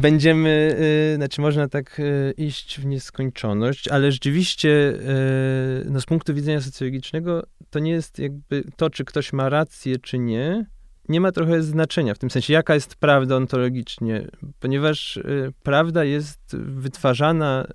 Będziemy, 0.00 0.76
y, 1.12 1.16
znaczy 1.16 1.40
można 1.40 1.68
tak 1.68 2.00
y, 2.00 2.34
iść 2.36 2.80
w 2.80 2.86
nieskończoność, 2.86 3.88
ale 3.88 4.12
rzeczywiście 4.12 4.68
y, 4.68 5.90
no, 5.90 6.00
z 6.00 6.06
punktu 6.06 6.34
widzenia 6.34 6.60
socjologicznego 6.60 7.42
to 7.70 7.78
nie 7.78 7.90
jest 7.90 8.18
jakby 8.18 8.64
to, 8.76 8.90
czy 8.90 9.04
ktoś 9.04 9.32
ma 9.32 9.48
rację, 9.48 9.98
czy 9.98 10.18
nie, 10.18 10.66
nie 11.08 11.20
ma 11.20 11.32
trochę 11.32 11.62
znaczenia, 11.62 12.14
w 12.14 12.18
tym 12.18 12.30
sensie, 12.30 12.52
jaka 12.52 12.74
jest 12.74 12.96
prawda 12.96 13.36
ontologicznie, 13.36 14.28
ponieważ 14.60 15.16
y, 15.16 15.52
prawda 15.62 16.04
jest 16.04 16.56
wytwarzana 16.56 17.66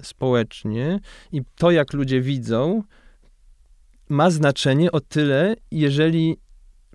y, 0.00 0.04
społecznie 0.04 1.00
i 1.32 1.42
to, 1.56 1.70
jak 1.70 1.92
ludzie 1.92 2.20
widzą, 2.20 2.82
ma 4.10 4.30
znaczenie 4.30 4.92
o 4.92 5.00
tyle, 5.00 5.56
jeżeli 5.70 6.36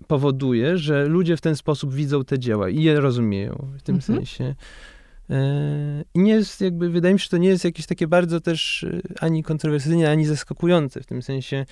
powoduje, 0.06 0.78
że 0.78 1.06
ludzie 1.06 1.36
w 1.36 1.40
ten 1.40 1.56
sposób 1.56 1.94
widzą 1.94 2.24
te 2.24 2.38
dzieła 2.38 2.68
i 2.68 2.82
je 2.82 3.00
rozumieją 3.00 3.68
w 3.78 3.82
tym 3.82 3.94
mhm. 3.94 4.16
sensie. 4.16 4.54
E, 5.30 6.04
I 6.14 6.18
nie 6.18 6.32
jest 6.32 6.60
jakby, 6.60 6.90
wydaje 6.90 7.14
mi 7.14 7.20
się, 7.20 7.24
że 7.24 7.30
to 7.30 7.36
nie 7.36 7.48
jest 7.48 7.64
jakieś 7.64 7.86
takie 7.86 8.06
bardzo 8.06 8.40
też 8.40 8.82
y, 8.82 9.02
ani 9.20 9.42
kontrowersyjne, 9.42 10.10
ani 10.10 10.26
zaskakujące, 10.26 11.00
w 11.02 11.06
tym 11.06 11.22
sensie 11.22 11.66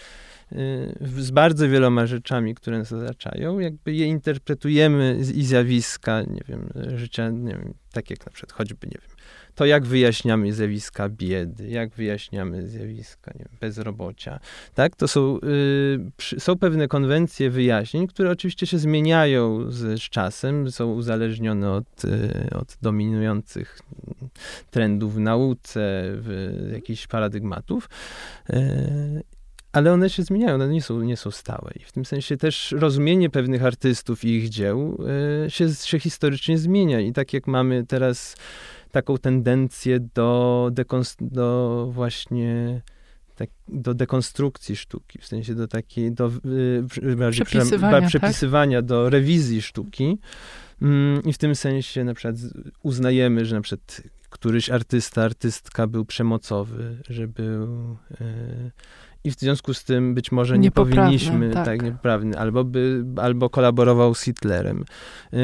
y, 0.52 0.96
z 1.16 1.30
bardzo 1.30 1.68
wieloma 1.68 2.06
rzeczami, 2.06 2.54
które 2.54 2.78
nas 2.78 2.92
otaczają, 2.92 3.58
jakby 3.58 3.94
je 3.94 4.06
interpretujemy 4.06 5.18
i 5.34 5.44
zjawiska, 5.44 6.22
nie 6.22 6.42
wiem, 6.48 6.68
życia, 6.96 7.30
nie 7.30 7.52
wiem, 7.52 7.74
tak 7.92 8.10
jak 8.10 8.26
na 8.26 8.32
przykład 8.32 8.52
choćby, 8.52 8.86
nie 8.86 8.98
wiem, 9.02 9.16
to 9.54 9.66
jak 9.66 9.86
wyjaśniamy 9.86 10.52
zjawiska 10.52 11.08
biedy, 11.08 11.68
jak 11.68 11.90
wyjaśniamy 11.90 12.66
zjawiska 12.66 13.30
nie 13.34 13.38
wiem, 13.38 13.58
bezrobocia. 13.60 14.40
Tak? 14.74 14.96
To 14.96 15.08
są, 15.08 15.38
y, 16.32 16.40
są 16.40 16.58
pewne 16.58 16.88
konwencje 16.88 17.50
wyjaśnień, 17.50 18.06
które 18.06 18.30
oczywiście 18.30 18.66
się 18.66 18.78
zmieniają 18.78 19.70
z, 19.70 20.02
z 20.02 20.02
czasem, 20.02 20.70
są 20.70 20.92
uzależnione 20.92 21.72
od, 21.72 22.04
y, 22.04 22.50
od 22.54 22.76
dominujących 22.82 23.80
trendów 24.70 25.14
w 25.14 25.18
nauce, 25.18 26.02
w 26.04 26.68
jakichś 26.72 27.06
paradygmatów. 27.06 27.88
Y, 28.50 29.22
ale 29.74 29.92
one 29.92 30.10
się 30.10 30.22
zmieniają, 30.22 30.54
one 30.54 30.68
nie 30.68 30.82
są, 30.82 31.00
nie 31.00 31.16
są 31.16 31.30
stałe. 31.30 31.72
I 31.80 31.84
w 31.84 31.92
tym 31.92 32.04
sensie 32.04 32.36
też 32.36 32.74
rozumienie 32.78 33.30
pewnych 33.30 33.64
artystów 33.64 34.24
i 34.24 34.28
ich 34.28 34.48
dzieł 34.48 34.98
y, 35.46 35.50
się, 35.50 35.74
się 35.74 35.98
historycznie 35.98 36.58
zmienia. 36.58 37.00
I 37.00 37.12
tak 37.12 37.32
jak 37.32 37.46
mamy 37.46 37.84
teraz 37.86 38.36
taką 38.94 39.18
tendencję 39.18 40.00
do, 40.14 40.70
do 41.20 41.88
właśnie 41.92 42.80
tak, 43.36 43.50
do 43.68 43.94
dekonstrukcji 43.94 44.76
sztuki, 44.76 45.18
w 45.18 45.26
sensie 45.26 45.54
do 45.54 45.68
takiej, 45.68 46.12
do 46.12 46.30
yy, 46.44 47.30
przepisywania, 47.30 48.00
tak? 48.00 48.08
przepisywania 48.08 48.78
tak? 48.78 48.86
do 48.86 49.10
rewizji 49.10 49.62
sztuki. 49.62 50.18
Mm, 50.82 51.22
I 51.22 51.32
w 51.32 51.38
tym 51.38 51.54
sensie 51.54 52.04
na 52.04 52.14
przykład 52.14 52.36
uznajemy, 52.82 53.44
że 53.44 53.56
na 53.56 53.62
przykład 53.62 54.02
któryś 54.30 54.70
artysta, 54.70 55.22
artystka 55.22 55.86
był 55.86 56.04
przemocowy, 56.04 56.98
że 57.08 57.28
był 57.28 57.96
yy, 58.20 58.70
i 59.24 59.30
w 59.30 59.34
związku 59.34 59.74
z 59.74 59.84
tym 59.84 60.14
być 60.14 60.32
może 60.32 60.58
nie 60.58 60.70
powinniśmy, 60.70 61.50
tak, 61.50 61.64
tak 61.64 61.82
niepoprawny, 61.82 62.38
albo, 62.38 62.64
by, 62.64 63.04
albo 63.16 63.50
kolaborował 63.50 64.14
z 64.14 64.22
Hitlerem. 64.22 64.84
Yy, 65.32 65.38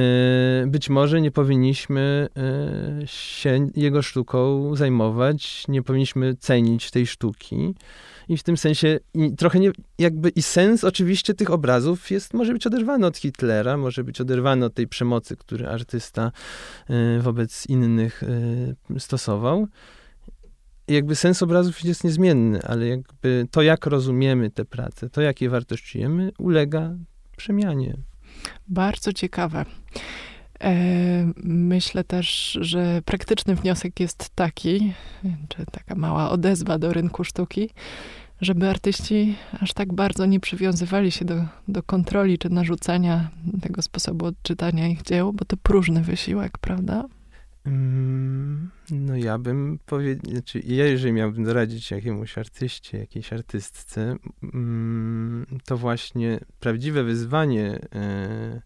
być 0.66 0.90
może 0.90 1.20
nie 1.20 1.30
powinniśmy 1.30 2.28
yy, 3.00 3.06
się 3.06 3.70
jego 3.76 4.02
sztuką 4.02 4.70
zajmować, 4.76 5.68
nie 5.68 5.82
powinniśmy 5.82 6.34
cenić 6.34 6.90
tej 6.90 7.06
sztuki. 7.06 7.74
I 8.28 8.36
w 8.36 8.42
tym 8.42 8.56
sensie 8.56 8.98
trochę 9.38 9.60
nie, 9.60 9.70
jakby 9.98 10.28
i 10.28 10.42
sens 10.42 10.84
oczywiście 10.84 11.34
tych 11.34 11.50
obrazów 11.50 12.10
jest, 12.10 12.34
może 12.34 12.52
być 12.52 12.66
oderwany 12.66 13.06
od 13.06 13.16
Hitlera, 13.16 13.76
może 13.76 14.04
być 14.04 14.20
oderwany 14.20 14.64
od 14.66 14.74
tej 14.74 14.88
przemocy, 14.88 15.36
który 15.36 15.68
artysta 15.68 16.32
yy, 16.88 17.20
wobec 17.20 17.66
innych 17.66 18.22
stosował 18.98 19.66
jakby 20.94 21.16
sens 21.16 21.42
obrazów 21.42 21.84
jest 21.84 22.04
niezmienny, 22.04 22.62
ale 22.62 22.86
jakby 22.86 23.46
to, 23.50 23.62
jak 23.62 23.86
rozumiemy 23.86 24.50
te 24.50 24.64
prace, 24.64 25.10
to, 25.10 25.20
jak 25.20 25.40
je 25.40 25.50
wartościujemy, 25.50 26.32
ulega 26.38 26.96
przemianie. 27.36 27.96
Bardzo 28.68 29.12
ciekawe. 29.12 29.64
E, 30.60 31.32
myślę 31.44 32.04
też, 32.04 32.58
że 32.60 33.02
praktyczny 33.04 33.54
wniosek 33.54 34.00
jest 34.00 34.30
taki, 34.30 34.92
czy 35.48 35.64
taka 35.72 35.94
mała 35.94 36.30
odezwa 36.30 36.78
do 36.78 36.92
rynku 36.92 37.24
sztuki, 37.24 37.70
żeby 38.40 38.68
artyści 38.68 39.36
aż 39.60 39.72
tak 39.72 39.92
bardzo 39.92 40.26
nie 40.26 40.40
przywiązywali 40.40 41.10
się 41.10 41.24
do, 41.24 41.44
do 41.68 41.82
kontroli 41.82 42.38
czy 42.38 42.50
narzucania 42.50 43.30
tego 43.62 43.82
sposobu 43.82 44.26
odczytania 44.26 44.88
ich 44.88 45.02
dzieł, 45.02 45.32
bo 45.32 45.44
to 45.44 45.56
próżny 45.56 46.02
wysiłek, 46.02 46.58
prawda? 46.58 47.04
Mm, 47.66 48.70
no 48.90 49.16
ja 49.16 49.38
bym 49.38 49.78
powiedział, 49.86 50.32
znaczy 50.32 50.60
ja 50.66 50.86
jeżeli 50.86 51.12
miałbym 51.12 51.44
doradzić 51.44 51.90
jakiemuś 51.90 52.38
artyście, 52.38 52.98
jakiejś 52.98 53.32
artystce, 53.32 54.16
mm, 54.42 55.46
to 55.64 55.76
właśnie 55.76 56.40
prawdziwe 56.60 57.04
wyzwanie, 57.04 57.78
e, 57.94 58.62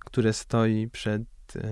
które 0.00 0.32
stoi 0.32 0.88
przed 0.88 1.22
e, 1.56 1.62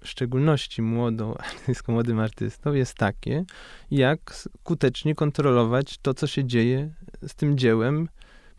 w 0.00 0.08
szczególności 0.08 0.82
młodą 0.82 1.34
młodym 1.88 2.20
artystą, 2.20 2.72
jest 2.72 2.94
takie, 2.94 3.44
jak 3.90 4.34
skutecznie 4.34 5.14
kontrolować 5.14 5.98
to, 5.98 6.14
co 6.14 6.26
się 6.26 6.44
dzieje 6.44 6.90
z 7.26 7.34
tym 7.34 7.58
dziełem, 7.58 8.08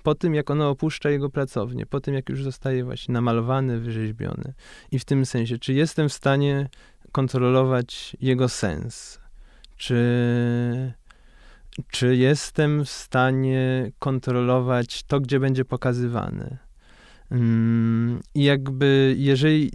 po 0.06 0.16
tym, 0.16 0.36
jak 0.36 0.52
ono 0.52 0.70
opuszcza 0.70 1.10
jego 1.10 1.30
pracownię, 1.30 1.86
po 1.86 2.00
tym, 2.00 2.14
jak 2.14 2.30
już 2.30 2.44
zostaje 2.44 2.84
właśnie 2.84 3.14
namalowane, 3.14 3.80
wyrzeźbione. 3.80 4.54
I 4.92 5.00
w 5.00 5.06
tym 5.06 5.26
sensie, 5.26 5.58
czy 5.58 5.74
jestem 5.74 6.10
w 6.10 6.14
stanie 6.14 6.70
kontrolować 7.12 8.18
jego 8.22 8.50
sens? 8.50 9.20
Czy, 9.78 10.94
czy 11.92 12.16
jestem 12.16 12.86
w 12.86 12.90
stanie 12.90 13.92
kontrolować 14.00 15.04
to, 15.04 15.20
gdzie 15.20 15.40
będzie 15.40 15.66
pokazywane? 15.66 16.58
Mm, 17.32 18.20
I 18.36 18.44
jakby, 18.44 19.16
jeżeli. 19.18 19.72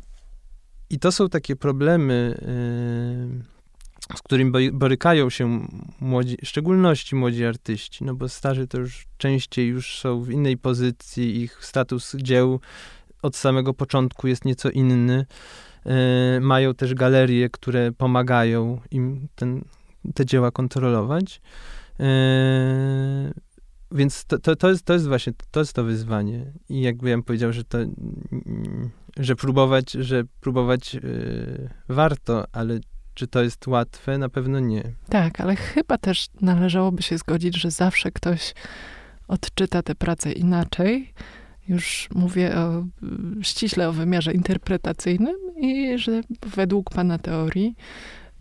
I 0.91 0.99
to 0.99 1.13
są 1.13 1.29
takie 1.29 1.57
problemy. 1.57 2.39
Yy, 3.39 3.60
z 4.17 4.23
którym 4.23 4.53
borykają 4.73 5.31
się 5.31 5.69
młodzi, 6.01 6.37
w 6.45 6.49
szczególności 6.49 7.17
młodzi 7.17 7.45
artyści, 7.45 8.05
no 8.05 8.15
bo 8.15 8.29
starzy 8.29 8.67
to 8.67 8.79
już 8.79 9.07
częściej 9.17 9.69
już 9.69 9.99
są 9.99 10.23
w 10.23 10.31
innej 10.31 10.57
pozycji, 10.57 11.43
ich 11.43 11.65
status 11.65 12.17
dzieł 12.17 12.61
od 13.23 13.37
samego 13.37 13.75
początku 13.75 14.29
jest 14.29 14.45
nieco 14.45 14.71
inny. 14.71 15.27
E, 15.87 16.41
mają 16.41 16.75
też 16.75 16.95
galerie, 16.95 17.51
które 17.51 17.93
pomagają 17.93 18.81
im 18.91 19.29
ten, 19.35 19.65
te 20.15 20.27
dzieła 20.27 20.51
kontrolować. 20.51 21.41
E, 22.01 23.33
więc 23.93 24.25
to, 24.25 24.39
to, 24.39 24.57
to, 24.57 24.69
jest, 24.69 24.85
to 24.85 24.93
jest 24.93 25.09
właśnie, 25.09 25.33
to 25.51 25.61
jest 25.61 25.73
to 25.73 25.85
wyzwanie. 25.85 26.53
I 26.69 26.81
jakby 26.81 27.11
ja 27.11 27.17
bym 27.17 27.23
powiedział, 27.23 27.53
że 27.53 27.65
to, 27.65 27.79
że 29.17 29.37
próbować, 29.37 29.91
że 29.93 30.23
próbować 30.41 30.97
e, 30.97 31.01
warto, 31.89 32.45
ale 32.53 32.81
czy 33.15 33.27
to 33.27 33.43
jest 33.43 33.67
łatwe? 33.67 34.19
Na 34.19 34.29
pewno 34.29 34.61
nie. 34.61 34.83
Tak, 35.09 35.41
ale 35.41 35.57
chyba 35.57 35.99
też 35.99 36.27
należałoby 36.41 37.03
się 37.03 37.19
zgodzić, 37.19 37.57
że 37.57 37.71
zawsze 37.71 38.11
ktoś 38.13 38.55
odczyta 39.29 39.83
tę 39.83 39.95
pracę 39.95 40.33
inaczej. 40.33 41.13
Już 41.69 42.09
mówię 42.15 42.57
o, 42.57 42.85
ściśle 43.43 43.89
o 43.89 43.93
wymiarze 43.93 44.33
interpretacyjnym 44.33 45.37
i 45.57 45.99
że 45.99 46.21
według 46.47 46.91
pana 46.91 47.19
teorii 47.19 47.77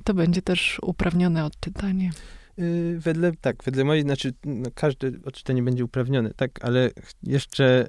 to 0.04 0.14
będzie 0.14 0.42
też 0.42 0.80
uprawnione 0.82 1.46
odczytanie. 1.46 2.12
Y, 2.60 3.00
wedle, 3.00 3.32
tak, 3.42 3.64
wedle 3.64 3.84
mojej, 3.84 4.04
znaczy 4.04 4.34
no, 4.46 4.70
każde 4.76 5.12
odczytanie 5.26 5.64
będzie 5.64 5.86
uprawnione, 5.86 6.34
tak, 6.34 6.66
ale 6.66 6.90
jeszcze 7.24 7.88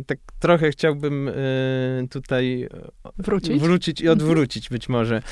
y, 0.00 0.04
tak 0.04 0.18
trochę 0.38 0.70
chciałbym 0.70 1.28
y, 1.28 2.06
tutaj 2.10 2.68
wrócić? 3.18 3.62
wrócić 3.62 4.00
i 4.00 4.08
odwrócić 4.08 4.68
być 4.68 4.88
może, 4.88 5.22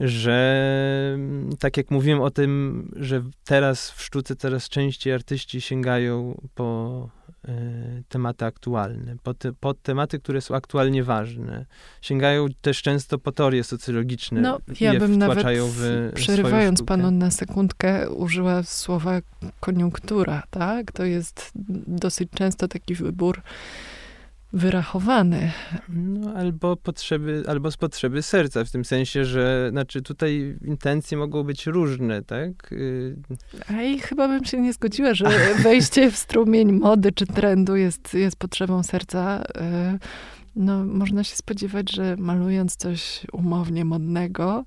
że 0.00 1.18
tak 1.58 1.76
jak 1.76 1.90
mówiłem 1.90 2.20
o 2.20 2.30
tym, 2.30 2.88
że 2.96 3.22
teraz 3.44 3.90
w 3.90 4.02
sztuce 4.02 4.36
coraz 4.36 4.68
częściej 4.68 5.12
artyści 5.12 5.60
sięgają 5.60 6.40
po 6.54 7.19
tematy 8.08 8.44
aktualne, 8.44 9.16
pod, 9.22 9.42
pod, 9.60 9.82
tematy, 9.82 10.18
które 10.18 10.40
są 10.40 10.54
aktualnie 10.54 11.04
ważne. 11.04 11.66
Sięgają 12.02 12.46
też 12.60 12.82
często 12.82 13.18
po 13.18 13.32
teorie 13.32 13.64
socjologiczne. 13.64 14.40
No, 14.40 14.58
ja 14.80 15.00
bym 15.00 15.18
nawet, 15.18 15.46
w 15.60 16.10
przerywając 16.14 16.82
panu 16.82 17.10
na 17.10 17.30
sekundkę, 17.30 18.10
użyła 18.10 18.62
słowa 18.62 19.20
koniunktura, 19.60 20.42
tak? 20.50 20.92
To 20.92 21.04
jest 21.04 21.52
dosyć 21.86 22.30
często 22.34 22.68
taki 22.68 22.94
wybór 22.94 23.42
wyrachowany. 24.52 25.52
No, 25.88 26.34
albo 26.34 26.76
potrzeby, 26.76 27.42
albo 27.48 27.70
z 27.70 27.76
potrzeby 27.76 28.22
serca, 28.22 28.64
w 28.64 28.70
tym 28.70 28.84
sensie, 28.84 29.24
że 29.24 29.68
znaczy 29.70 30.02
tutaj 30.02 30.56
intencje 30.64 31.18
mogą 31.18 31.42
być 31.42 31.66
różne, 31.66 32.22
tak? 32.22 32.72
Y, 32.72 33.16
A 33.68 33.82
i 33.82 33.98
chyba 33.98 34.28
bym 34.28 34.44
się 34.44 34.60
nie 34.60 34.72
zgodziła, 34.72 35.14
że 35.14 35.26
wejście 35.62 36.10
w 36.10 36.16
strumień 36.16 36.72
mody 36.72 37.12
czy 37.12 37.26
trendu 37.26 37.76
jest, 37.76 38.14
jest 38.14 38.36
potrzebą 38.36 38.82
serca. 38.82 39.42
Y, 39.42 39.98
no, 40.56 40.84
można 40.84 41.24
się 41.24 41.36
spodziewać, 41.36 41.92
że 41.92 42.16
malując 42.18 42.76
coś 42.76 43.26
umownie 43.32 43.84
modnego, 43.84 44.64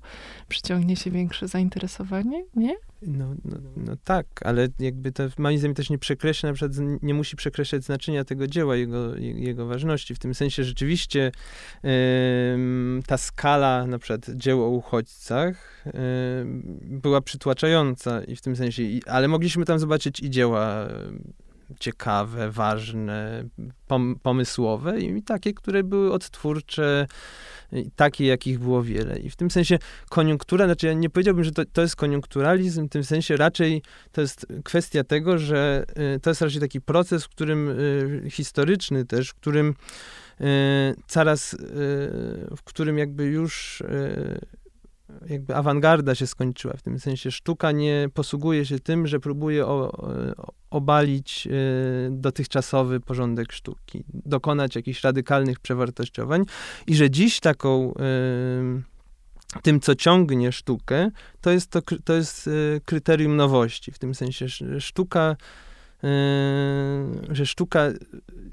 przyciągnie 0.48 0.96
się 0.96 1.10
większe 1.10 1.48
zainteresowanie, 1.48 2.44
nie? 2.56 2.74
No, 3.06 3.34
no, 3.44 3.56
no, 3.76 3.96
tak, 4.04 4.26
ale 4.44 4.68
jakby 4.78 5.12
to 5.12 5.22
moim 5.38 5.58
zdaniem 5.58 5.74
też 5.74 5.90
nie 5.90 5.98
przekreśla, 5.98 6.48
na 6.48 6.54
przykład 6.54 6.78
nie 7.02 7.14
musi 7.14 7.36
przekreślać 7.36 7.84
znaczenia 7.84 8.24
tego 8.24 8.46
dzieła, 8.46 8.76
jego, 8.76 9.16
jego 9.16 9.66
ważności. 9.66 10.14
W 10.14 10.18
tym 10.18 10.34
sensie 10.34 10.64
rzeczywiście 10.64 11.32
yy, 11.82 11.90
ta 13.06 13.16
skala 13.16 13.86
na 13.86 13.98
przykład 13.98 14.30
dzieł 14.34 14.64
o 14.64 14.68
uchodźcach 14.68 15.84
yy, 15.86 15.92
była 16.82 17.20
przytłaczająca 17.20 18.24
i 18.24 18.36
w 18.36 18.40
tym 18.40 18.56
sensie, 18.56 18.82
i, 18.82 19.02
ale 19.06 19.28
mogliśmy 19.28 19.64
tam 19.64 19.78
zobaczyć 19.78 20.20
i 20.20 20.30
dzieła 20.30 20.88
ciekawe, 21.80 22.50
ważne, 22.50 23.44
pom 23.86 24.16
pomysłowe 24.22 25.00
i 25.00 25.22
takie, 25.22 25.54
które 25.54 25.84
były 25.84 26.12
odtwórcze, 26.12 27.06
takie, 27.96 28.26
jakich 28.26 28.58
było 28.58 28.82
wiele. 28.82 29.18
I 29.18 29.30
w 29.30 29.36
tym 29.36 29.50
sensie 29.50 29.78
koniunktura, 30.08 30.64
znaczy 30.64 30.86
ja 30.86 30.92
nie 30.92 31.10
powiedziałbym, 31.10 31.44
że 31.44 31.52
to, 31.52 31.62
to 31.72 31.82
jest 31.82 31.96
koniunkturalizm, 31.96 32.86
w 32.86 32.90
tym 32.90 33.04
sensie 33.04 33.36
raczej 33.36 33.82
to 34.12 34.20
jest 34.20 34.46
kwestia 34.64 35.04
tego, 35.04 35.38
że 35.38 35.84
y, 36.16 36.20
to 36.20 36.30
jest 36.30 36.42
raczej 36.42 36.60
taki 36.60 36.80
proces, 36.80 37.24
w 37.24 37.28
którym 37.28 37.68
y, 37.68 38.30
historyczny 38.30 39.04
też, 39.04 39.30
w 39.30 39.34
którym 39.34 39.74
y, 40.40 40.44
coraz, 41.06 41.56
w 42.56 42.62
którym 42.64 42.98
jakby 42.98 43.24
już 43.24 43.82
jakby 45.26 45.56
awangarda 45.56 46.14
się 46.14 46.26
skończyła, 46.26 46.74
w 46.76 46.82
tym 46.82 46.98
sensie. 46.98 47.30
Sztuka 47.30 47.72
nie 47.72 48.08
posługuje 48.14 48.66
się 48.66 48.78
tym, 48.78 49.06
że 49.06 49.20
próbuje 49.20 49.66
o, 49.66 49.92
o, 49.92 50.52
obalić 50.70 51.46
y, 51.46 52.10
dotychczasowy 52.10 53.00
porządek 53.00 53.52
sztuki, 53.52 54.04
dokonać 54.08 54.76
jakichś 54.76 55.04
radykalnych 55.04 55.60
przewartościowań 55.60 56.44
i 56.86 56.96
że 56.96 57.10
dziś 57.10 57.40
taką 57.40 57.94
y, 57.94 59.60
tym, 59.62 59.80
co 59.80 59.94
ciągnie 59.94 60.52
sztukę, 60.52 61.10
to 61.40 61.50
jest, 61.50 61.70
to, 61.70 61.80
to 62.04 62.14
jest 62.14 62.46
y, 62.46 62.80
kryterium 62.84 63.36
nowości, 63.36 63.92
w 63.92 63.98
tym 63.98 64.14
sensie 64.14 64.46
sztuka 64.78 65.36
że 67.30 67.46
sztuka 67.46 67.88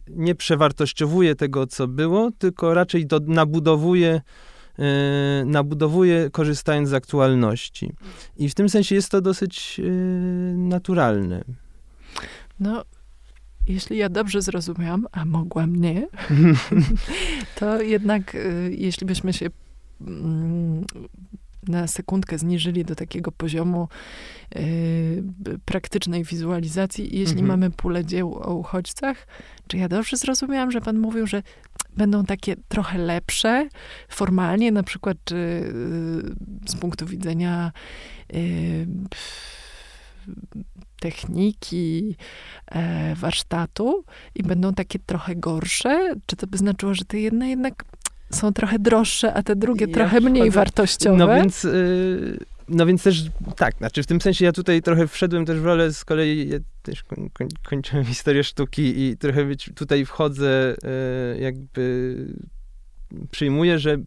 nie 0.08 0.36
przewartościowuje 0.36 1.36
tego, 1.36 1.68
co 1.68 1.88
było, 1.88 2.32
tylko 2.38 2.74
raczej 2.74 3.06
do, 3.06 3.20
nabudowuje 3.28 4.22
nabudowuje, 5.46 6.30
korzystając 6.30 6.90
z 6.90 6.94
aktualności. 6.94 7.94
I 8.38 8.50
w 8.50 8.56
tym 8.56 8.70
sensie 8.70 8.96
jest 8.96 9.12
to 9.12 9.22
dosyć 9.22 9.80
y, 9.80 10.54
naturalne. 10.58 11.44
No, 12.60 12.84
jeśli 13.68 13.98
ja 13.98 14.10
dobrze 14.10 14.42
zrozumiałam, 14.42 15.08
a 15.12 15.26
mogłam 15.26 15.76
nie, 15.76 16.08
to 17.60 17.82
jednak 17.82 18.36
y, 18.36 18.76
jeśli 18.78 19.08
byśmy 19.08 19.34
się 19.34 19.50
mm, 20.02 20.86
na 21.68 21.88
sekundkę 21.88 22.38
zniżyli 22.38 22.86
do 22.86 22.96
takiego 22.96 23.32
poziomu 23.32 23.88
y, 24.56 25.24
praktycznej 25.66 26.24
wizualizacji. 26.24 27.04
Jeśli 27.04 27.40
mhm. 27.40 27.48
mamy 27.48 27.72
pulę 27.72 28.06
dzieł 28.06 28.36
o 28.36 28.56
uchodźcach, 28.56 29.28
czy 29.68 29.78
ja 29.78 29.90
dobrze 29.90 30.18
zrozumiałam, 30.18 30.72
że 30.72 30.82
pan 30.82 31.00
mówił, 31.00 31.28
że 31.28 31.44
będą 31.98 32.26
takie 32.26 32.56
trochę 32.68 32.98
lepsze 32.98 33.70
formalnie, 34.10 34.72
na 34.72 34.84
przykład 34.84 35.18
czy, 35.26 35.36
y, 35.36 36.70
z 36.70 36.76
punktu 36.76 37.06
widzenia 37.06 37.72
y, 38.34 38.88
techniki, 41.00 42.16
e, 42.72 43.16
warsztatu 43.16 44.04
i 44.36 44.44
będą 44.44 44.74
takie 44.74 45.00
trochę 45.00 45.36
gorsze? 45.36 46.16
Czy 46.26 46.36
to 46.36 46.48
by 46.48 46.58
znaczyło, 46.58 46.94
że 46.94 47.06
te 47.06 47.20
jedne 47.20 47.50
jednak 47.50 47.84
są 48.30 48.54
trochę 48.54 48.80
droższe, 48.80 49.34
a 49.34 49.44
te 49.44 49.56
drugie 49.56 49.86
ja 49.86 49.94
trochę 49.94 50.20
mniej 50.20 50.52
wartościowe. 50.52 51.18
No 51.18 51.28
więc, 51.28 51.64
yy, 51.64 52.40
no 52.72 52.86
więc 52.86 53.04
też 53.04 53.24
tak, 53.56 53.78
znaczy 53.78 54.04
w 54.04 54.08
tym 54.08 54.22
sensie 54.22 54.46
ja 54.46 54.52
tutaj 54.52 54.82
trochę 54.82 55.08
wszedłem 55.08 55.46
też 55.46 55.60
w 55.60 55.66
rolę 55.66 55.94
z 55.94 56.06
kolei, 56.06 56.50
ja 56.50 56.58
też 56.82 57.04
koń, 57.04 57.30
koń, 57.34 57.48
kończyłem 57.64 58.06
historię 58.06 58.44
sztuki 58.44 59.00
i 59.00 59.18
trochę 59.18 59.46
tutaj 59.76 60.06
wchodzę 60.06 60.76
yy, 61.34 61.42
jakby 61.42 62.16
przyjmuję, 63.32 63.80
że 63.80 63.98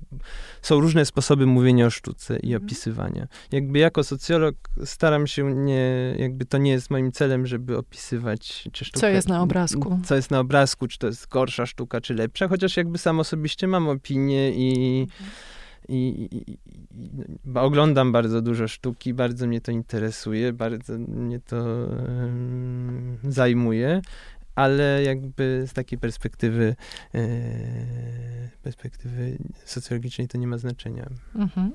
są 0.63 0.81
różne 0.81 1.05
sposoby 1.05 1.47
mówienia 1.47 1.87
o 1.87 1.91
sztuce 1.91 2.37
i 2.39 2.47
mhm. 2.47 2.65
opisywania. 2.65 3.27
Jakby 3.53 3.79
jako 3.79 4.05
socjolog 4.05 4.55
staram 4.85 5.27
się 5.27 5.55
nie, 5.55 6.15
jakby 6.19 6.45
to 6.45 6.59
nie 6.59 6.71
jest 6.71 6.91
moim 6.91 7.13
celem, 7.13 7.47
żeby 7.47 7.77
opisywać, 7.77 8.69
czy 8.73 8.85
sztuka... 8.85 9.01
Co 9.01 9.09
jest 9.09 9.29
na 9.29 9.43
obrazku. 9.43 10.01
Co 10.05 10.15
jest 10.15 10.31
na 10.31 10.41
obrazku, 10.41 10.89
czy 10.89 10.99
to 10.99 11.07
jest 11.07 11.29
gorsza 11.29 11.67
sztuka, 11.67 12.01
czy 12.01 12.15
lepsza, 12.15 12.49
chociaż 12.49 12.77
jakby 12.77 12.99
sam 12.99 13.21
osobiście 13.21 13.67
mam 13.67 13.89
opinię 13.89 14.51
i... 14.51 15.01
Mhm. 15.01 15.31
I, 15.89 16.29
i, 16.33 16.51
i, 16.53 16.59
oglądam 17.55 18.13
bardzo 18.13 18.43
dużo 18.43 18.69
sztuki, 18.69 19.15
bardzo 19.15 19.47
mnie 19.47 19.61
to 19.61 19.73
interesuje, 19.73 20.53
bardzo 20.53 20.99
mnie 20.99 21.41
to 21.41 21.57
um, 21.57 23.19
zajmuje 23.25 24.01
ale 24.55 25.03
jakby 25.03 25.65
z 25.67 25.73
takiej 25.73 25.99
perspektywy, 25.99 26.77
e, 27.15 27.29
perspektywy 28.63 29.39
socjologicznej 29.65 30.29
to 30.29 30.39
nie 30.39 30.47
ma 30.47 30.59
znaczenia. 30.59 31.11
Mhm. 31.35 31.73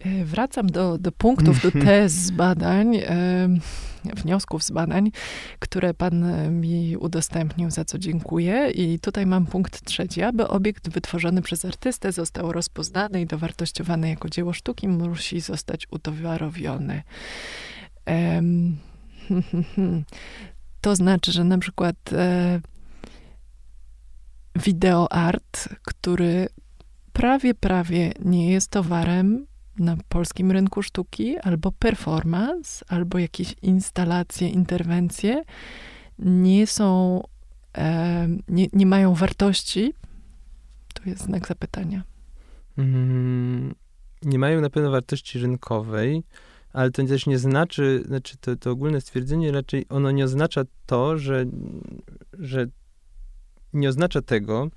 E, 0.00 0.24
wracam 0.24 0.66
do, 0.66 0.98
do 0.98 1.12
punktów, 1.12 1.62
do 1.62 1.70
tez 1.70 2.12
z 2.12 2.30
badań, 2.30 2.96
e, 2.96 3.48
wniosków 4.16 4.62
z 4.62 4.70
badań, 4.70 5.10
które 5.58 5.94
pan 5.94 6.24
mi 6.60 6.96
udostępnił, 6.96 7.70
za 7.70 7.84
co 7.84 7.98
dziękuję. 7.98 8.70
I 8.70 8.98
tutaj 8.98 9.26
mam 9.26 9.46
punkt 9.46 9.84
trzeci. 9.84 10.22
Aby 10.22 10.48
obiekt 10.48 10.88
wytworzony 10.88 11.42
przez 11.42 11.64
artystę 11.64 12.12
został 12.12 12.52
rozpoznany 12.52 13.20
i 13.20 13.26
dowartościowany 13.26 14.08
jako 14.08 14.28
dzieło 14.28 14.52
sztuki, 14.52 14.88
musi 14.88 15.40
zostać 15.40 15.86
utowarowiony. 15.90 17.02
To 20.80 20.96
znaczy, 20.96 21.32
że 21.32 21.44
na 21.44 21.58
przykład 21.58 21.96
e, 22.12 22.60
art, 25.10 25.68
który 25.82 26.48
prawie, 27.12 27.54
prawie 27.54 28.12
nie 28.24 28.50
jest 28.52 28.70
towarem 28.70 29.46
na 29.78 29.96
polskim 30.08 30.52
rynku 30.52 30.82
sztuki, 30.82 31.38
albo 31.38 31.72
performance, 31.72 32.84
albo 32.88 33.18
jakieś 33.18 33.54
instalacje, 33.62 34.48
interwencje, 34.48 35.42
nie 36.18 36.66
są, 36.66 37.22
e, 37.78 38.28
nie, 38.48 38.66
nie 38.72 38.86
mają 38.86 39.14
wartości, 39.14 39.94
to 40.94 41.10
jest 41.10 41.22
znak 41.22 41.48
zapytania. 41.48 42.02
Mm, 42.78 43.74
nie 44.22 44.38
mają 44.38 44.60
na 44.60 44.70
pewno 44.70 44.90
wartości 44.90 45.38
rynkowej 45.38 46.22
ale 46.76 46.90
to 46.90 47.06
też 47.06 47.26
nie 47.26 47.38
znaczy, 47.38 48.02
znaczy 48.06 48.36
to, 48.36 48.56
to 48.56 48.70
ogólne 48.70 49.00
stwierdzenie 49.00 49.52
raczej 49.52 49.86
ono 49.88 50.10
nie 50.10 50.24
oznacza 50.24 50.62
to, 50.86 51.18
że, 51.18 51.44
że 52.32 52.66
nie 53.72 53.88
oznacza 53.88 54.22
tego, 54.22 54.68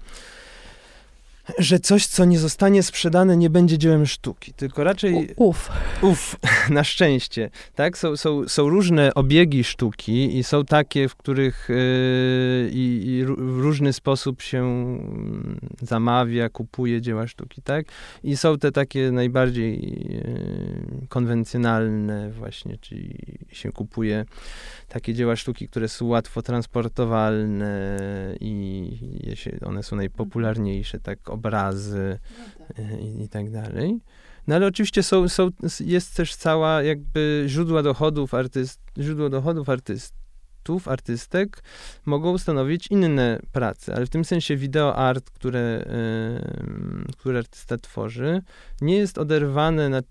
że 1.57 1.79
coś, 1.79 2.07
co 2.07 2.25
nie 2.25 2.39
zostanie 2.39 2.83
sprzedane, 2.83 3.37
nie 3.37 3.49
będzie 3.49 3.77
dziełem 3.77 4.05
sztuki, 4.05 4.53
tylko 4.53 4.83
raczej... 4.83 5.33
Uf. 5.35 5.69
Uf, 6.01 6.35
na 6.69 6.83
szczęście. 6.83 7.49
Tak? 7.75 7.97
Są, 7.97 8.17
są, 8.17 8.47
są 8.47 8.69
różne 8.69 9.13
obiegi 9.13 9.63
sztuki 9.63 10.37
i 10.37 10.43
są 10.43 10.65
takie, 10.65 11.09
w 11.09 11.15
których 11.15 11.69
yy, 11.69 12.69
i, 12.71 13.25
w 13.37 13.59
różny 13.59 13.93
sposób 13.93 14.41
się 14.41 14.59
mm, 14.59 15.59
zamawia, 15.81 16.49
kupuje 16.49 17.01
dzieła 17.01 17.27
sztuki, 17.27 17.61
tak? 17.61 17.85
I 18.23 18.37
są 18.37 18.57
te 18.57 18.71
takie 18.71 19.11
najbardziej 19.11 19.81
yy, 20.09 21.07
konwencjonalne 21.09 22.31
właśnie, 22.31 22.77
czyli 22.77 23.15
się 23.51 23.71
kupuje 23.71 24.25
takie 24.89 25.13
dzieła 25.13 25.35
sztuki, 25.35 25.67
które 25.67 25.87
są 25.87 26.05
łatwo 26.05 26.41
transportowalne 26.41 27.99
i 28.39 28.89
one 29.65 29.83
są 29.83 29.95
najpopularniejsze, 29.95 30.99
tak, 30.99 31.29
obrazy 31.39 32.19
no 32.39 32.65
tak. 32.67 32.79
E, 32.79 32.99
I, 33.01 33.23
i, 33.23 33.29
tak 33.29 33.51
dalej. 33.51 33.99
No 34.47 34.55
ale 34.55 34.67
oczywiście 34.67 35.03
są, 35.03 35.29
są, 35.29 35.49
jest 35.79 36.15
też 36.15 36.35
cała 36.35 36.83
jakby 36.83 37.43
źródła 37.47 37.83
dochodów 37.83 38.33
artyst, 38.33 38.81
źródło 38.97 39.29
dochodów 39.29 39.69
artyst, 39.69 40.19
artystów, 40.69 40.87
artystek 40.87 41.63
mogą 42.05 42.37
stanowić 42.37 42.87
inne 42.87 43.39
prace, 43.51 43.95
ale 43.95 44.05
w 44.05 44.09
tym 44.09 44.25
sensie 44.25 44.57
wideo 44.57 44.95
art, 44.95 45.29
które, 45.29 45.85
yy, 46.67 47.13
które 47.17 47.39
artysta 47.39 47.77
tworzy, 47.77 48.41
nie 48.81 48.97
jest 48.97 49.17
oderwane, 49.17 49.89
na, 49.89 49.97
yy, 49.97 50.03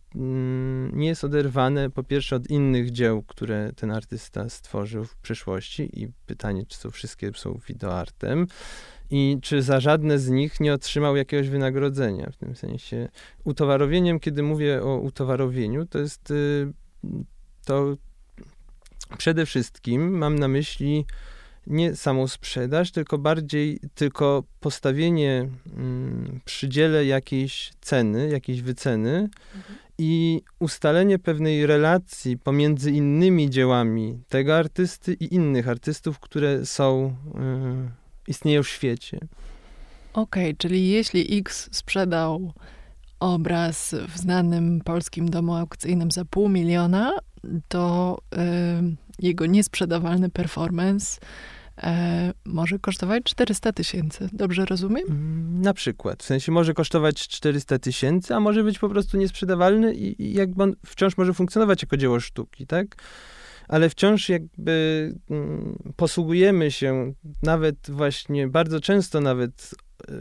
nie 0.92 1.06
jest 1.06 1.24
oderwane 1.24 1.90
po 1.90 2.02
pierwsze 2.02 2.36
od 2.36 2.50
innych 2.50 2.90
dzieł, 2.90 3.22
które 3.22 3.72
ten 3.76 3.90
artysta 3.90 4.48
stworzył 4.48 5.04
w 5.04 5.16
przeszłości 5.16 6.02
i 6.02 6.08
pytanie, 6.26 6.66
czy 6.66 6.78
są 6.78 6.90
wszystkie 6.90 7.32
są 7.34 7.60
wideoartem 7.68 8.46
i 9.10 9.38
czy 9.42 9.62
za 9.62 9.80
żadne 9.80 10.18
z 10.18 10.28
nich 10.28 10.60
nie 10.60 10.74
otrzymał 10.74 11.16
jakiegoś 11.16 11.48
wynagrodzenia. 11.48 12.30
W 12.32 12.36
tym 12.36 12.56
sensie 12.56 13.08
utowarowieniem, 13.44 14.20
kiedy 14.20 14.42
mówię 14.42 14.82
o 14.82 14.98
utowarowieniu, 14.98 15.86
to 15.86 15.98
jest 15.98 16.30
y, 16.30 16.72
to 17.64 17.96
przede 19.18 19.46
wszystkim 19.46 20.18
mam 20.18 20.38
na 20.38 20.48
myśli 20.48 21.04
nie 21.66 21.96
samą 21.96 22.28
sprzedaż, 22.28 22.92
tylko 22.92 23.18
bardziej 23.18 23.80
tylko 23.94 24.44
postawienie 24.60 25.48
mm, 25.76 26.40
przy 26.44 26.68
dziele 26.68 27.06
jakiejś 27.06 27.72
ceny, 27.80 28.28
jakiejś 28.28 28.62
wyceny 28.62 29.10
mhm. 29.56 29.78
i 29.98 30.42
ustalenie 30.58 31.18
pewnej 31.18 31.66
relacji 31.66 32.38
pomiędzy 32.38 32.90
innymi 32.90 33.50
dziełami 33.50 34.22
tego 34.28 34.56
artysty 34.56 35.14
i 35.14 35.34
innych 35.34 35.68
artystów, 35.68 36.20
które 36.20 36.66
są, 36.66 37.16
istnieją 38.28 38.62
w 38.62 38.68
świecie. 38.68 39.18
Okej, 40.12 40.44
okay, 40.44 40.56
czyli 40.58 40.88
jeśli 40.88 41.38
X 41.38 41.68
sprzedał 41.72 42.52
obraz 43.20 43.94
w 44.08 44.18
znanym 44.18 44.80
polskim 44.80 45.28
domu 45.28 45.54
aukcyjnym 45.54 46.10
za 46.10 46.24
pół 46.24 46.48
miliona, 46.48 47.12
to 47.68 48.18
y, 48.32 48.38
jego 49.18 49.46
niesprzedawalny 49.46 50.30
performance 50.30 51.20
y, 51.78 51.82
może 52.44 52.78
kosztować 52.78 53.22
400 53.24 53.72
tysięcy. 53.72 54.28
Dobrze 54.32 54.64
rozumiem? 54.64 55.04
Mm, 55.08 55.60
na 55.60 55.74
przykład. 55.74 56.22
W 56.22 56.26
sensie 56.26 56.52
może 56.52 56.74
kosztować 56.74 57.28
400 57.28 57.78
tysięcy, 57.78 58.34
a 58.34 58.40
może 58.40 58.64
być 58.64 58.78
po 58.78 58.88
prostu 58.88 59.16
niesprzedawalny 59.16 59.94
i, 59.94 60.22
i 60.22 60.32
jakby 60.32 60.62
on 60.62 60.74
wciąż 60.86 61.16
może 61.16 61.34
funkcjonować 61.34 61.82
jako 61.82 61.96
dzieło 61.96 62.20
sztuki, 62.20 62.66
tak? 62.66 62.96
Ale 63.68 63.88
wciąż 63.90 64.28
jakby 64.28 65.12
mm, 65.30 65.78
posługujemy 65.96 66.70
się 66.70 67.12
nawet 67.42 67.76
właśnie, 67.88 68.48
bardzo 68.48 68.80
często 68.80 69.20
nawet 69.20 69.74
y, 70.10 70.14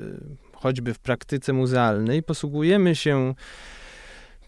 choćby 0.54 0.94
w 0.94 1.00
praktyce 1.00 1.54
muzealnej, 1.54 2.24
posługujemy 2.24 2.96
się 2.96 3.34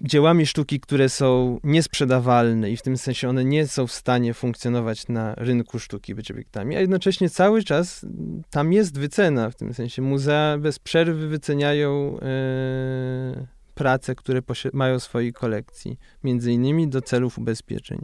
dziełami 0.01 0.45
sztuki, 0.45 0.79
które 0.79 1.09
są 1.09 1.59
niesprzedawalne 1.63 2.71
i 2.71 2.77
w 2.77 2.81
tym 2.81 2.97
sensie 2.97 3.29
one 3.29 3.45
nie 3.45 3.67
są 3.67 3.87
w 3.87 3.91
stanie 3.91 4.33
funkcjonować 4.33 5.07
na 5.07 5.35
rynku 5.35 5.79
sztuki, 5.79 6.15
być 6.15 6.31
obiektami, 6.31 6.75
a 6.75 6.79
jednocześnie 6.79 7.29
cały 7.29 7.63
czas 7.63 8.05
tam 8.49 8.73
jest 8.73 8.99
wycena, 8.99 9.49
w 9.49 9.55
tym 9.55 9.73
sensie. 9.73 10.01
Muzea 10.01 10.57
bez 10.57 10.79
przerwy 10.79 11.27
wyceniają 11.27 12.19
e, 12.19 13.58
prace, 13.79 14.15
które 14.15 14.41
mają 14.73 14.99
w 14.99 15.03
swojej 15.03 15.33
kolekcji, 15.33 15.99
między 16.23 16.51
innymi 16.51 16.87
do 16.87 17.01
celów 17.01 17.37
ubezpieczeń. 17.37 18.01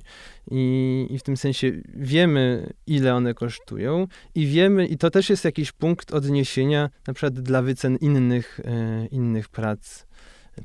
I, 0.52 1.08
I 1.10 1.20
w 1.20 1.24
tym 1.24 1.38
sensie 1.38 1.72
wiemy, 1.96 2.74
ile 2.88 3.16
one 3.16 3.34
kosztują 3.34 4.08
i 4.36 4.48
wiemy, 4.48 4.88
i 4.88 4.98
to 4.98 5.10
też 5.10 5.30
jest 5.30 5.46
jakiś 5.46 5.72
punkt 5.72 6.14
odniesienia 6.14 6.90
na 7.08 7.14
przykład 7.14 7.34
dla 7.34 7.62
wycen 7.62 7.96
innych, 7.96 8.60
e, 8.66 9.06
innych 9.06 9.50
prac 9.50 10.06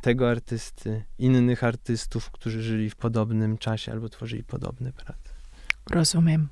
tego 0.00 0.30
artysty, 0.30 1.04
innych 1.18 1.64
artystów, 1.64 2.30
którzy 2.30 2.62
żyli 2.62 2.90
w 2.90 2.96
podobnym 2.96 3.58
czasie 3.58 3.92
albo 3.92 4.08
tworzyli 4.08 4.44
podobne 4.44 4.92
prace. 4.92 5.30
Rozumiem. 5.90 6.48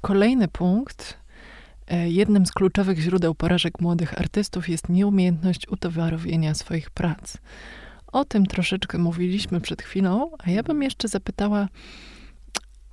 Kolejny 0.00 0.48
punkt. 0.48 1.18
E, 1.88 2.10
jednym 2.10 2.46
z 2.46 2.52
kluczowych 2.52 2.98
źródeł 2.98 3.34
porażek 3.34 3.80
młodych 3.80 4.18
artystów 4.18 4.68
jest 4.68 4.88
nieumiejętność 4.88 5.68
utowarowienia 5.68 6.54
swoich 6.54 6.90
prac. 6.90 7.36
O 8.14 8.24
tym 8.24 8.46
troszeczkę 8.46 8.98
mówiliśmy 8.98 9.60
przed 9.60 9.82
chwilą, 9.82 10.30
a 10.38 10.50
ja 10.50 10.62
bym 10.62 10.82
jeszcze 10.82 11.08
zapytała 11.08 11.68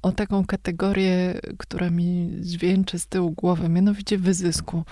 o 0.01 0.11
taką 0.11 0.45
kategorię, 0.45 1.39
która 1.57 1.89
mi 1.89 2.38
dźwięczy 2.39 2.99
z 2.99 3.07
tyłu 3.07 3.32
głowy, 3.32 3.69
mianowicie 3.69 4.17
wyzysku. 4.17 4.84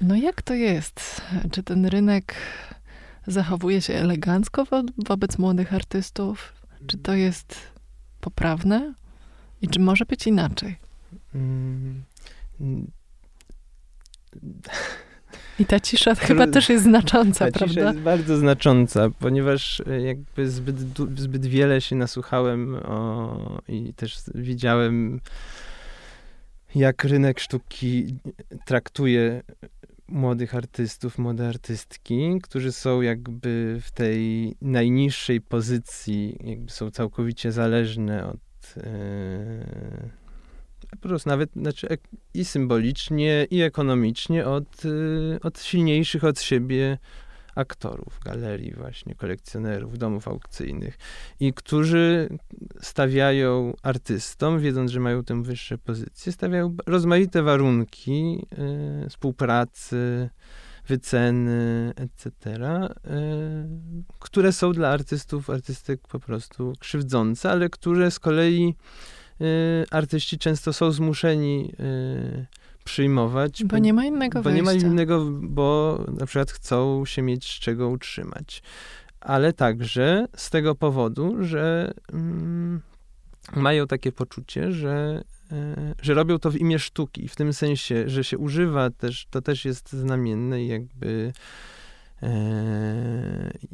No 0.00 0.16
jak 0.16 0.42
to 0.42 0.54
jest? 0.54 1.20
Czy 1.50 1.62
ten 1.62 1.86
rynek 1.86 2.34
zachowuje 3.26 3.82
się 3.82 3.94
elegancko 3.94 4.64
wo 4.64 4.82
wobec 5.06 5.38
młodych 5.38 5.74
artystów? 5.74 6.52
Czy 6.86 6.98
to 6.98 7.14
jest 7.14 7.56
poprawne? 8.20 8.94
I 9.62 9.68
czy 9.68 9.80
może 9.80 10.04
być 10.04 10.26
inaczej? 10.26 10.76
Mm. 11.34 12.04
I 15.58 15.66
ta 15.66 15.80
cisza 15.80 16.14
chyba 16.14 16.46
też 16.46 16.68
jest 16.68 16.84
znacząca, 16.84 17.44
ta 17.44 17.50
prawda? 17.50 17.74
cisza 17.74 17.88
jest 17.88 17.98
bardzo 17.98 18.36
znacząca, 18.36 19.10
ponieważ 19.18 19.80
e, 19.80 20.00
jakby 20.00 20.50
zbyt, 20.50 20.76
zbyt 21.16 21.46
wiele 21.46 21.80
się 21.80 21.96
nasłuchałem 21.96 22.74
o, 22.74 23.60
i 23.68 23.94
też 23.94 24.18
widziałem, 24.34 25.20
jak 26.74 27.04
rynek 27.04 27.40
sztuki 27.40 28.16
traktuje 28.64 29.42
młodych 30.08 30.54
artystów, 30.54 31.18
młode 31.18 31.48
artystki, 31.48 32.38
którzy 32.42 32.72
są 32.72 33.00
jakby 33.00 33.78
w 33.82 33.90
tej 33.90 34.54
najniższej 34.62 35.40
pozycji, 35.40 36.38
jakby 36.44 36.70
są 36.70 36.90
całkowicie 36.90 37.52
zależne 37.52 38.26
od 38.26 38.74
e, 38.76 40.17
po 40.90 41.08
prostu 41.08 41.28
nawet 41.28 41.50
znaczy, 41.52 41.98
i 42.34 42.44
symbolicznie, 42.44 43.46
i 43.50 43.62
ekonomicznie 43.62 44.46
od, 44.46 44.84
y, 44.84 45.38
od 45.42 45.60
silniejszych 45.60 46.24
od 46.24 46.40
siebie 46.40 46.98
aktorów, 47.58 48.20
galerii 48.24 48.74
właśnie, 48.74 49.14
kolekcjonerów, 49.14 49.98
domów 49.98 50.28
aukcyjnych 50.28 50.98
i 51.40 51.52
którzy 51.52 52.28
stawiają 52.80 53.74
artystom, 53.82 54.60
wiedząc, 54.60 54.90
że 54.90 55.00
mają 55.00 55.24
tę 55.24 55.42
wyższe 55.42 55.78
pozycje, 55.78 56.32
stawiają 56.32 56.76
rozmaite 56.86 57.42
warunki 57.42 58.46
y, 59.06 59.08
współpracy, 59.10 60.30
wyceny, 60.88 61.92
etc., 61.96 62.30
y, 62.30 62.88
które 64.18 64.52
są 64.52 64.72
dla 64.72 64.88
artystów, 64.88 65.50
artystek 65.50 66.00
po 66.08 66.20
prostu 66.20 66.72
krzywdzące, 66.78 67.50
ale 67.50 67.68
które 67.68 68.10
z 68.10 68.18
kolei 68.18 68.74
artyści 69.90 70.38
często 70.38 70.72
są 70.72 70.90
zmuszeni 70.90 71.72
y, 71.80 72.46
przyjmować. 72.84 73.64
Bo 73.64 73.78
nie 73.78 73.92
ma 73.92 74.04
innego 74.04 74.38
Bo 74.38 74.50
wyjścia. 74.50 74.56
nie 74.56 74.62
ma 74.62 74.72
innego, 74.72 75.24
bo 75.30 75.98
na 76.18 76.26
przykład 76.26 76.52
chcą 76.52 77.04
się 77.06 77.22
mieć 77.22 77.56
z 77.56 77.58
czego 77.60 77.88
utrzymać. 77.88 78.62
Ale 79.20 79.52
także 79.52 80.26
z 80.36 80.50
tego 80.50 80.74
powodu, 80.74 81.36
że 81.40 81.92
mm, 82.12 82.80
mają 83.56 83.86
takie 83.86 84.12
poczucie, 84.12 84.72
że, 84.72 85.22
y, 85.52 85.94
że 86.02 86.14
robią 86.14 86.38
to 86.38 86.50
w 86.50 86.56
imię 86.56 86.78
sztuki. 86.78 87.28
W 87.28 87.36
tym 87.36 87.52
sensie, 87.52 88.08
że 88.08 88.24
się 88.24 88.38
używa 88.38 88.90
też, 88.90 89.26
to 89.30 89.42
też 89.42 89.64
jest 89.64 89.92
znamienne 89.92 90.62
i 90.62 90.68
jakby 90.68 91.32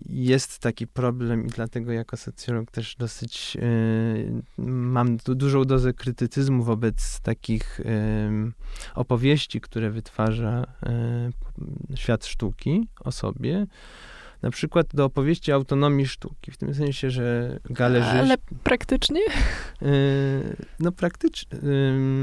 jest 0.06 0.58
taki 0.58 0.86
problem 0.86 1.46
i 1.46 1.48
dlatego 1.48 1.92
jako 1.92 2.16
socjolog 2.16 2.70
też 2.70 2.96
dosyć 2.96 3.56
e, 3.56 4.62
mam 4.62 5.16
dużą 5.16 5.64
dozę 5.64 5.92
krytycyzmu 5.92 6.62
wobec 6.62 7.20
takich 7.20 7.80
opowieści, 8.94 9.60
które 9.60 9.90
wytwarza 9.90 10.66
świat 11.94 12.26
sztuki 12.26 12.88
o 13.00 13.12
sobie. 13.12 13.66
Na 14.42 14.50
przykład 14.50 14.86
do 14.94 15.04
opowieści 15.04 15.52
autonomii 15.52 16.06
sztuki, 16.06 16.50
w 16.50 16.56
tym 16.56 16.74
sensie, 16.74 17.10
że 17.10 17.58
galerzy... 17.70 18.06
Ale 18.08 18.36
praktycznie? 18.62 19.20
No 20.80 20.92
praktycznie... 20.92 21.58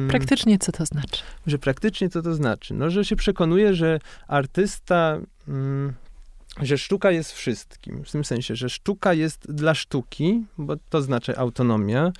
Praktycznie 0.10 0.60
co 0.60 0.72
to 0.72 0.86
znaczy? 0.86 1.24
Że 1.48 1.58
praktycznie 1.58 2.10
co 2.10 2.22
to 2.22 2.36
znaczy? 2.36 2.74
No, 2.74 2.90
że 2.90 3.06
się 3.06 3.16
przekonuje, 3.16 3.74
że 3.74 4.00
artysta 4.28 5.20
mm, 5.48 5.94
że 6.60 6.78
sztuka 6.78 7.12
jest 7.12 7.32
wszystkim. 7.32 8.04
W 8.06 8.12
tym 8.12 8.24
sensie, 8.24 8.56
że 8.56 8.70
sztuka 8.70 9.14
jest 9.14 9.52
dla 9.52 9.74
sztuki, 9.74 10.46
bo 10.58 10.76
to 10.90 11.02
znaczy 11.02 11.38
autonomia, 11.38 12.12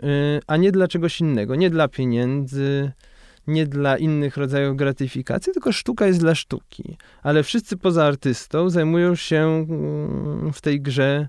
y, 0.00 0.06
a 0.46 0.56
nie 0.56 0.72
dla 0.72 0.88
czegoś 0.88 1.20
innego. 1.20 1.54
Nie 1.54 1.70
dla 1.70 1.88
pieniędzy, 1.88 2.92
nie 3.46 3.66
dla 3.66 3.98
innych 3.98 4.36
rodzajów 4.36 4.76
gratyfikacji, 4.76 5.52
tylko 5.52 5.72
sztuka 5.72 6.06
jest 6.06 6.20
dla 6.20 6.34
sztuki. 6.34 6.96
Ale 7.22 7.42
wszyscy 7.42 7.76
poza 7.76 8.04
artystą 8.04 8.70
zajmują 8.70 9.14
się 9.14 9.66
mm, 9.68 10.52
w 10.52 10.60
tej 10.60 10.80
grze 10.80 11.28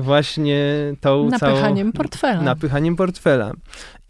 właśnie 0.00 0.92
tą 1.00 1.28
napychaniem 1.30 1.92
całą... 1.92 1.92
portfela. 1.92 2.42
Napychaniem 2.42 2.96
portfela. 2.96 3.52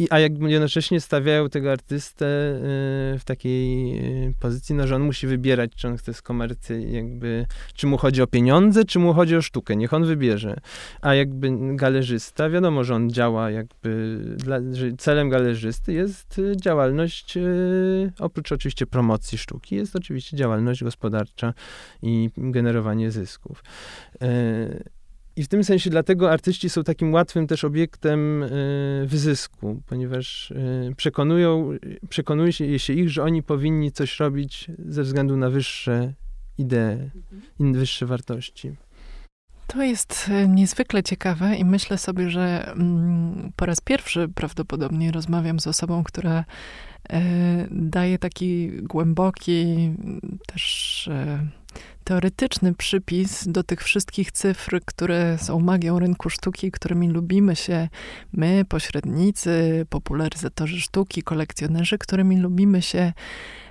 I, 0.01 0.07
a 0.11 0.19
jak 0.19 0.33
jednocześnie 0.43 1.01
stawiają 1.01 1.49
tego 1.49 1.73
artystę 1.73 2.27
y, 2.27 3.19
w 3.19 3.23
takiej 3.25 3.99
y, 4.29 4.35
pozycji, 4.41 4.75
no, 4.75 4.87
że 4.87 4.97
on 4.97 5.03
musi 5.03 5.27
wybierać, 5.27 5.73
czy 5.77 5.89
on 5.89 5.97
chce 5.97 6.15
z 6.15 6.23
komercji, 6.23 6.93
jakby, 6.93 7.47
czy 7.75 7.87
mu 7.87 7.99
chodzi 7.99 8.23
o 8.23 8.27
pieniądze, 8.27 8.85
czy 8.85 8.99
mu 8.99 9.15
chodzi 9.15 9.37
o 9.37 9.43
sztukę. 9.43 9.77
Niech 9.77 9.95
on 9.95 10.05
wybierze. 10.05 10.57
A 11.01 11.15
jakby 11.15 11.77
galerzysta, 11.77 12.51
wiadomo, 12.51 12.85
że 12.85 12.95
on 12.95 13.11
działa 13.11 13.51
jakby, 13.51 14.21
dla, 14.37 14.59
że 14.73 14.93
celem 14.99 15.29
galerzysty 15.29 15.93
jest 15.93 16.41
działalność, 16.57 17.39
oprócz 18.19 18.53
oczywiście 18.53 18.87
promocji 18.87 19.39
sztuki, 19.39 19.77
jest 19.77 19.97
oczywiście 19.97 20.37
działalność 20.37 20.85
gospodarcza 20.85 21.55
i 22.03 22.31
generowanie 22.37 23.11
zysków. 23.11 23.63
I 25.41 25.45
w 25.45 25.49
tym 25.49 25.64
sensie 25.64 25.91
dlatego 25.91 26.30
artyści 26.30 26.70
są 26.70 26.84
takim 26.84 27.12
łatwym 27.12 27.47
też 27.47 27.64
obiektem 27.64 28.43
y, 28.43 29.05
wyzysku, 29.07 29.82
ponieważ 29.86 30.51
y, 30.51 30.95
przekonują, 30.97 31.70
przekonuje 32.09 32.53
się 32.78 32.93
ich, 32.93 33.11
że 33.11 33.22
oni 33.22 33.43
powinni 33.43 33.93
coś 33.93 34.20
robić 34.20 34.70
ze 34.78 35.03
względu 35.03 35.36
na 35.36 35.51
wyższe 35.51 36.14
idee, 36.59 37.11
mhm. 37.59 37.72
wyższe 37.72 38.07
wartości. 38.07 38.76
To 39.66 39.82
jest 39.82 40.30
e, 40.30 40.49
niezwykle 40.49 41.03
ciekawe 41.03 41.57
i 41.57 41.64
myślę 41.64 41.99
sobie, 41.99 42.30
że 42.30 42.72
mm, 42.72 43.53
po 43.57 43.66
raz 43.66 43.80
pierwszy 43.80 44.28
prawdopodobnie 44.28 45.12
rozmawiam 45.12 45.61
z 45.61 45.66
osobą, 45.66 46.05
która 46.05 46.45
e, 47.11 47.20
daje 47.70 48.18
taki 48.18 48.70
głęboki, 48.82 49.91
też 50.47 51.09
e, 51.09 51.47
teoretyczny 52.05 52.75
przypis 52.75 53.49
do 53.49 53.62
tych 53.62 53.83
wszystkich 53.83 54.33
cyfr, 54.33 54.81
które 54.85 55.39
są 55.39 55.61
magią 55.61 55.99
rynku 55.99 56.31
sztuki, 56.31 56.71
którymi 56.71 57.09
lubimy 57.09 57.57
się 57.57 57.89
my, 58.33 58.64
pośrednicy, 58.68 59.87
popularyzatorzy 59.89 60.81
sztuki, 60.81 61.23
kolekcjonerzy, 61.23 61.99
którymi 61.99 62.41
lubimy 62.41 62.83
się 62.83 63.12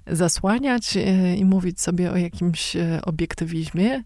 zasłaniać 0.08 0.97
i 1.38 1.45
mówić 1.45 1.82
sobie 1.82 2.12
o 2.12 2.18
jakimś 2.18 2.78
obiektywizmie. 3.04 4.04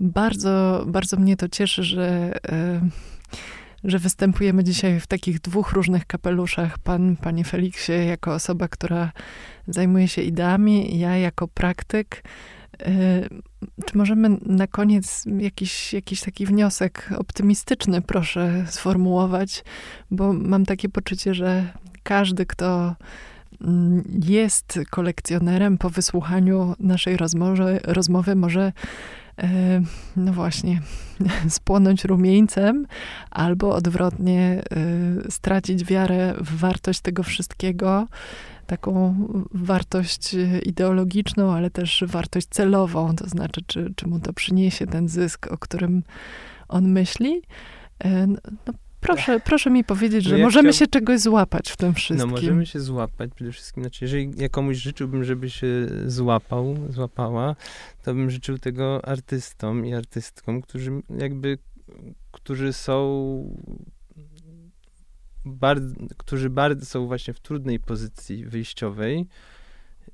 Bardzo, 0.00 0.84
bardzo 0.86 1.16
mnie 1.16 1.36
to 1.36 1.48
cieszy, 1.48 1.82
że, 1.84 2.32
e, 2.48 2.80
że 3.84 3.98
występujemy 3.98 4.64
dzisiaj 4.64 5.00
w 5.00 5.06
takich 5.06 5.40
dwóch 5.40 5.72
różnych 5.72 6.06
kapeluszach. 6.06 6.78
Pan, 6.78 7.16
panie 7.16 7.44
Feliksie, 7.44 7.92
jako 7.92 8.34
osoba, 8.34 8.68
która 8.68 9.12
zajmuje 9.68 10.08
się 10.08 10.22
ideami, 10.22 10.98
ja 10.98 11.16
jako 11.16 11.48
praktyk. 11.48 12.22
E, 12.80 13.28
czy 13.86 13.98
możemy 13.98 14.28
na 14.46 14.66
koniec 14.66 15.24
jakiś, 15.38 15.92
jakiś 15.92 16.20
taki 16.20 16.46
wniosek 16.46 17.10
optymistyczny, 17.16 18.02
proszę 18.02 18.64
sformułować? 18.68 19.64
Bo 20.10 20.32
mam 20.32 20.64
takie 20.64 20.88
poczucie, 20.88 21.34
że 21.34 21.72
każdy, 22.02 22.46
kto 22.46 22.94
mm, 23.60 24.04
jest 24.24 24.78
kolekcjonerem 24.90 25.78
po 25.78 25.90
wysłuchaniu 25.90 26.74
naszej 26.78 27.16
rozmowy, 27.16 27.80
rozmowy 27.84 28.34
może 28.34 28.72
E, 29.42 29.80
no 30.16 30.32
właśnie, 30.32 30.80
spłonąć 31.48 32.04
rumieńcem, 32.04 32.86
albo 33.30 33.74
odwrotnie 33.74 34.62
e, 35.26 35.30
stracić 35.30 35.84
wiarę 35.84 36.34
w 36.40 36.58
wartość 36.58 37.00
tego 37.00 37.22
wszystkiego, 37.22 38.06
taką 38.66 39.14
wartość 39.54 40.36
ideologiczną, 40.62 41.52
ale 41.52 41.70
też 41.70 42.04
wartość 42.06 42.46
celową, 42.50 43.16
to 43.16 43.28
znaczy, 43.28 43.60
czy, 43.66 43.92
czy 43.96 44.08
mu 44.08 44.20
to 44.20 44.32
przyniesie 44.32 44.86
ten 44.86 45.08
zysk, 45.08 45.46
o 45.52 45.58
którym 45.58 46.02
on 46.68 46.88
myśli. 46.88 47.42
E, 48.04 48.26
no, 48.26 48.72
Proszę, 49.06 49.40
proszę 49.40 49.70
mi 49.70 49.84
powiedzieć, 49.84 50.24
no 50.24 50.30
że 50.30 50.38
ja 50.38 50.44
możemy 50.44 50.68
chciał... 50.68 50.78
się 50.78 50.86
czegoś 50.86 51.20
złapać 51.20 51.70
w 51.70 51.76
tym 51.76 51.88
no, 51.88 51.94
wszystkim. 51.94 52.30
No 52.30 52.36
możemy 52.36 52.66
się 52.66 52.80
złapać 52.80 53.30
przede 53.34 53.52
wszystkim. 53.52 53.82
Znaczy, 53.82 54.04
jeżeli 54.04 54.30
ja 54.36 54.48
komuś 54.48 54.76
życzyłbym, 54.76 55.24
żeby 55.24 55.50
się 55.50 55.66
złapał, 56.06 56.76
złapała, 56.88 57.56
to 58.02 58.14
bym 58.14 58.30
życzył 58.30 58.58
tego 58.58 59.04
artystom 59.04 59.86
i 59.86 59.94
artystkom, 59.94 60.62
którzy 60.62 60.90
jakby, 61.18 61.58
którzy 62.32 62.72
są 62.72 62.96
bardzo, 65.44 65.94
którzy 66.16 66.50
bardzo 66.50 66.86
są 66.86 67.06
właśnie 67.06 67.34
w 67.34 67.40
trudnej 67.40 67.80
pozycji 67.80 68.46
wyjściowej, 68.46 69.26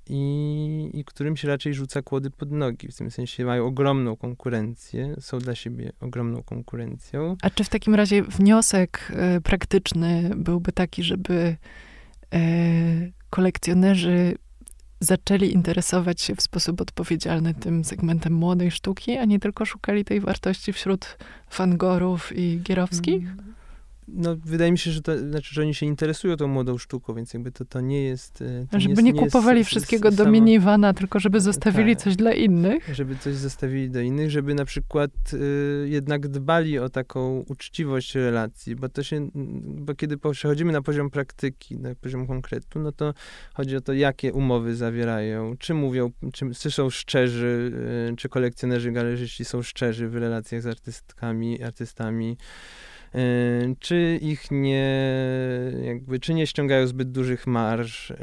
i, 0.06 0.90
i 0.94 1.04
którym 1.04 1.36
się 1.36 1.48
raczej 1.48 1.74
rzuca 1.74 2.02
kłody 2.02 2.30
pod 2.30 2.52
nogi. 2.52 2.88
W 2.88 2.96
tym 2.96 3.10
sensie 3.10 3.44
mają 3.44 3.66
ogromną 3.66 4.16
konkurencję, 4.16 5.14
są 5.20 5.38
dla 5.38 5.54
siebie 5.54 5.92
ogromną 6.00 6.42
konkurencją. 6.42 7.36
A 7.42 7.50
czy 7.50 7.64
w 7.64 7.68
takim 7.68 7.94
razie 7.94 8.22
wniosek 8.22 9.12
e, 9.16 9.40
praktyczny 9.40 10.30
byłby 10.36 10.72
taki, 10.72 11.02
żeby 11.02 11.56
e, 12.32 12.40
kolekcjonerzy 13.30 14.34
zaczęli 15.00 15.52
interesować 15.52 16.20
się 16.20 16.34
w 16.34 16.42
sposób 16.42 16.80
odpowiedzialny 16.80 17.54
tym 17.54 17.84
segmentem 17.84 18.32
młodej 18.32 18.70
sztuki, 18.70 19.16
a 19.16 19.24
nie 19.24 19.38
tylko 19.40 19.64
szukali 19.64 20.04
tej 20.04 20.20
wartości 20.20 20.72
wśród 20.72 21.18
fangorów 21.50 22.36
i 22.36 22.60
gierowskich? 22.62 23.22
Mm 23.22 23.59
no, 24.14 24.36
wydaje 24.44 24.72
mi 24.72 24.78
się, 24.78 24.90
że, 24.90 25.02
to, 25.02 25.18
znaczy, 25.18 25.54
że 25.54 25.62
oni 25.62 25.74
się 25.74 25.86
interesują 25.86 26.36
tą 26.36 26.48
młodą 26.48 26.78
sztuką, 26.78 27.14
więc 27.14 27.34
jakby 27.34 27.52
to, 27.52 27.64
to 27.64 27.80
nie 27.80 28.02
jest... 28.02 28.42
E, 28.42 28.66
to 28.70 28.80
żeby 28.80 29.02
nie, 29.02 29.12
nie 29.12 29.20
kupowali 29.20 29.58
jest, 29.58 29.70
wszystkiego 29.70 30.08
jest 30.08 30.18
do 30.18 30.24
samo... 30.24 30.32
minivana, 30.32 30.94
tylko 30.94 31.20
żeby 31.20 31.40
zostawili 31.40 31.96
tak, 31.96 32.04
coś 32.04 32.16
dla 32.16 32.32
innych. 32.32 32.94
Żeby 32.94 33.16
coś 33.16 33.34
zostawili 33.34 33.90
do 33.90 34.00
innych, 34.00 34.30
żeby 34.30 34.54
na 34.54 34.64
przykład 34.64 35.10
y, 35.32 35.88
jednak 35.88 36.28
dbali 36.28 36.78
o 36.78 36.88
taką 36.88 37.44
uczciwość 37.48 38.14
relacji, 38.14 38.76
bo 38.76 38.88
to 38.88 39.02
się, 39.02 39.28
bo 39.64 39.94
kiedy 39.94 40.16
przechodzimy 40.18 40.72
na 40.72 40.82
poziom 40.82 41.10
praktyki, 41.10 41.78
na 41.78 41.94
poziom 41.94 42.26
konkretu, 42.26 42.78
no 42.78 42.92
to 42.92 43.14
chodzi 43.54 43.76
o 43.76 43.80
to, 43.80 43.92
jakie 43.92 44.32
umowy 44.32 44.76
zawierają, 44.76 45.56
czy 45.58 45.74
mówią, 45.74 46.10
czy, 46.32 46.50
czy 46.54 46.70
są 46.70 46.90
szczerzy, 46.90 47.72
y, 48.12 48.16
czy 48.16 48.28
kolekcjonerzy, 48.28 48.92
galerzyści 48.92 49.44
są 49.44 49.62
szczerzy 49.62 50.08
w 50.08 50.16
relacjach 50.16 50.62
z 50.62 50.66
artystkami, 50.66 51.62
artystami, 51.62 52.36
czy 53.78 54.18
ich 54.22 54.50
nie, 54.50 54.94
jakby, 55.84 56.20
czy 56.20 56.34
nie 56.34 56.46
ściągają 56.46 56.86
zbyt 56.86 57.12
dużych 57.12 57.46
marsz 57.46 58.10
y, 58.10 58.16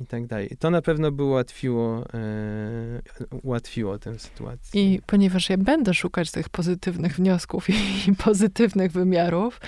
i 0.00 0.06
tak 0.06 0.26
dalej. 0.26 0.56
To 0.58 0.70
na 0.70 0.82
pewno 0.82 1.12
by 1.12 1.24
ułatwiło, 1.24 2.04
y, 3.20 3.36
ułatwiło 3.42 3.98
tę 3.98 4.18
sytuację. 4.18 4.82
I 4.82 5.00
ponieważ 5.06 5.50
ja 5.50 5.56
będę 5.56 5.94
szukać 5.94 6.30
tych 6.30 6.48
pozytywnych 6.48 7.16
wniosków 7.16 7.68
i 8.08 8.14
pozytywnych 8.24 8.92
wymiarów, 8.92 9.60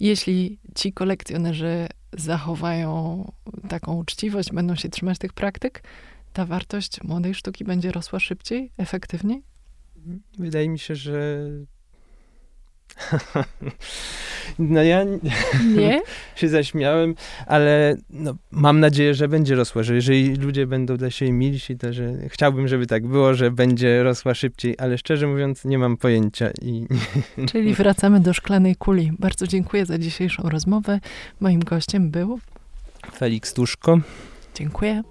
jeśli 0.00 0.58
ci 0.74 0.92
kolekcjonerzy 0.92 1.86
zachowają 2.12 3.24
taką 3.68 3.96
uczciwość, 3.96 4.52
będą 4.52 4.76
się 4.76 4.88
trzymać 4.88 5.18
tych 5.18 5.32
praktyk, 5.32 5.82
ta 6.32 6.46
wartość 6.46 7.02
młodej 7.02 7.34
sztuki 7.34 7.64
będzie 7.64 7.92
rosła 7.92 8.20
szybciej, 8.20 8.72
efektywniej? 8.76 9.42
Wydaje 10.38 10.68
mi 10.68 10.78
się, 10.78 10.94
że 10.94 11.48
No 14.58 14.82
ja 14.82 15.04
nie? 15.76 16.00
się 16.36 16.48
zaśmiałem, 16.48 17.14
ale 17.46 17.96
no, 18.10 18.34
mam 18.50 18.80
nadzieję, 18.80 19.14
że 19.14 19.28
będzie 19.28 19.54
rosła, 19.54 19.82
że 19.82 19.94
jeżeli 19.94 20.34
ludzie 20.34 20.66
będą 20.66 20.96
dla 20.96 21.10
siebie 21.10 21.32
milsi, 21.32 21.76
to 21.76 21.92
że 21.92 22.12
chciałbym, 22.28 22.68
żeby 22.68 22.86
tak 22.86 23.06
było, 23.06 23.34
że 23.34 23.50
będzie 23.50 24.02
rosła 24.02 24.34
szybciej, 24.34 24.74
ale 24.78 24.98
szczerze 24.98 25.26
mówiąc 25.26 25.64
nie 25.64 25.78
mam 25.78 25.96
pojęcia. 25.96 26.50
I... 26.62 26.86
Czyli 27.52 27.74
wracamy 27.74 28.20
do 28.20 28.32
szklanej 28.32 28.76
kuli. 28.76 29.12
Bardzo 29.18 29.46
dziękuję 29.46 29.86
za 29.86 29.98
dzisiejszą 29.98 30.42
rozmowę. 30.48 31.00
Moim 31.40 31.60
gościem 31.60 32.10
był 32.10 32.40
Felix 33.16 33.54
Tuszko. 33.54 33.98
Dziękuję. 34.54 35.02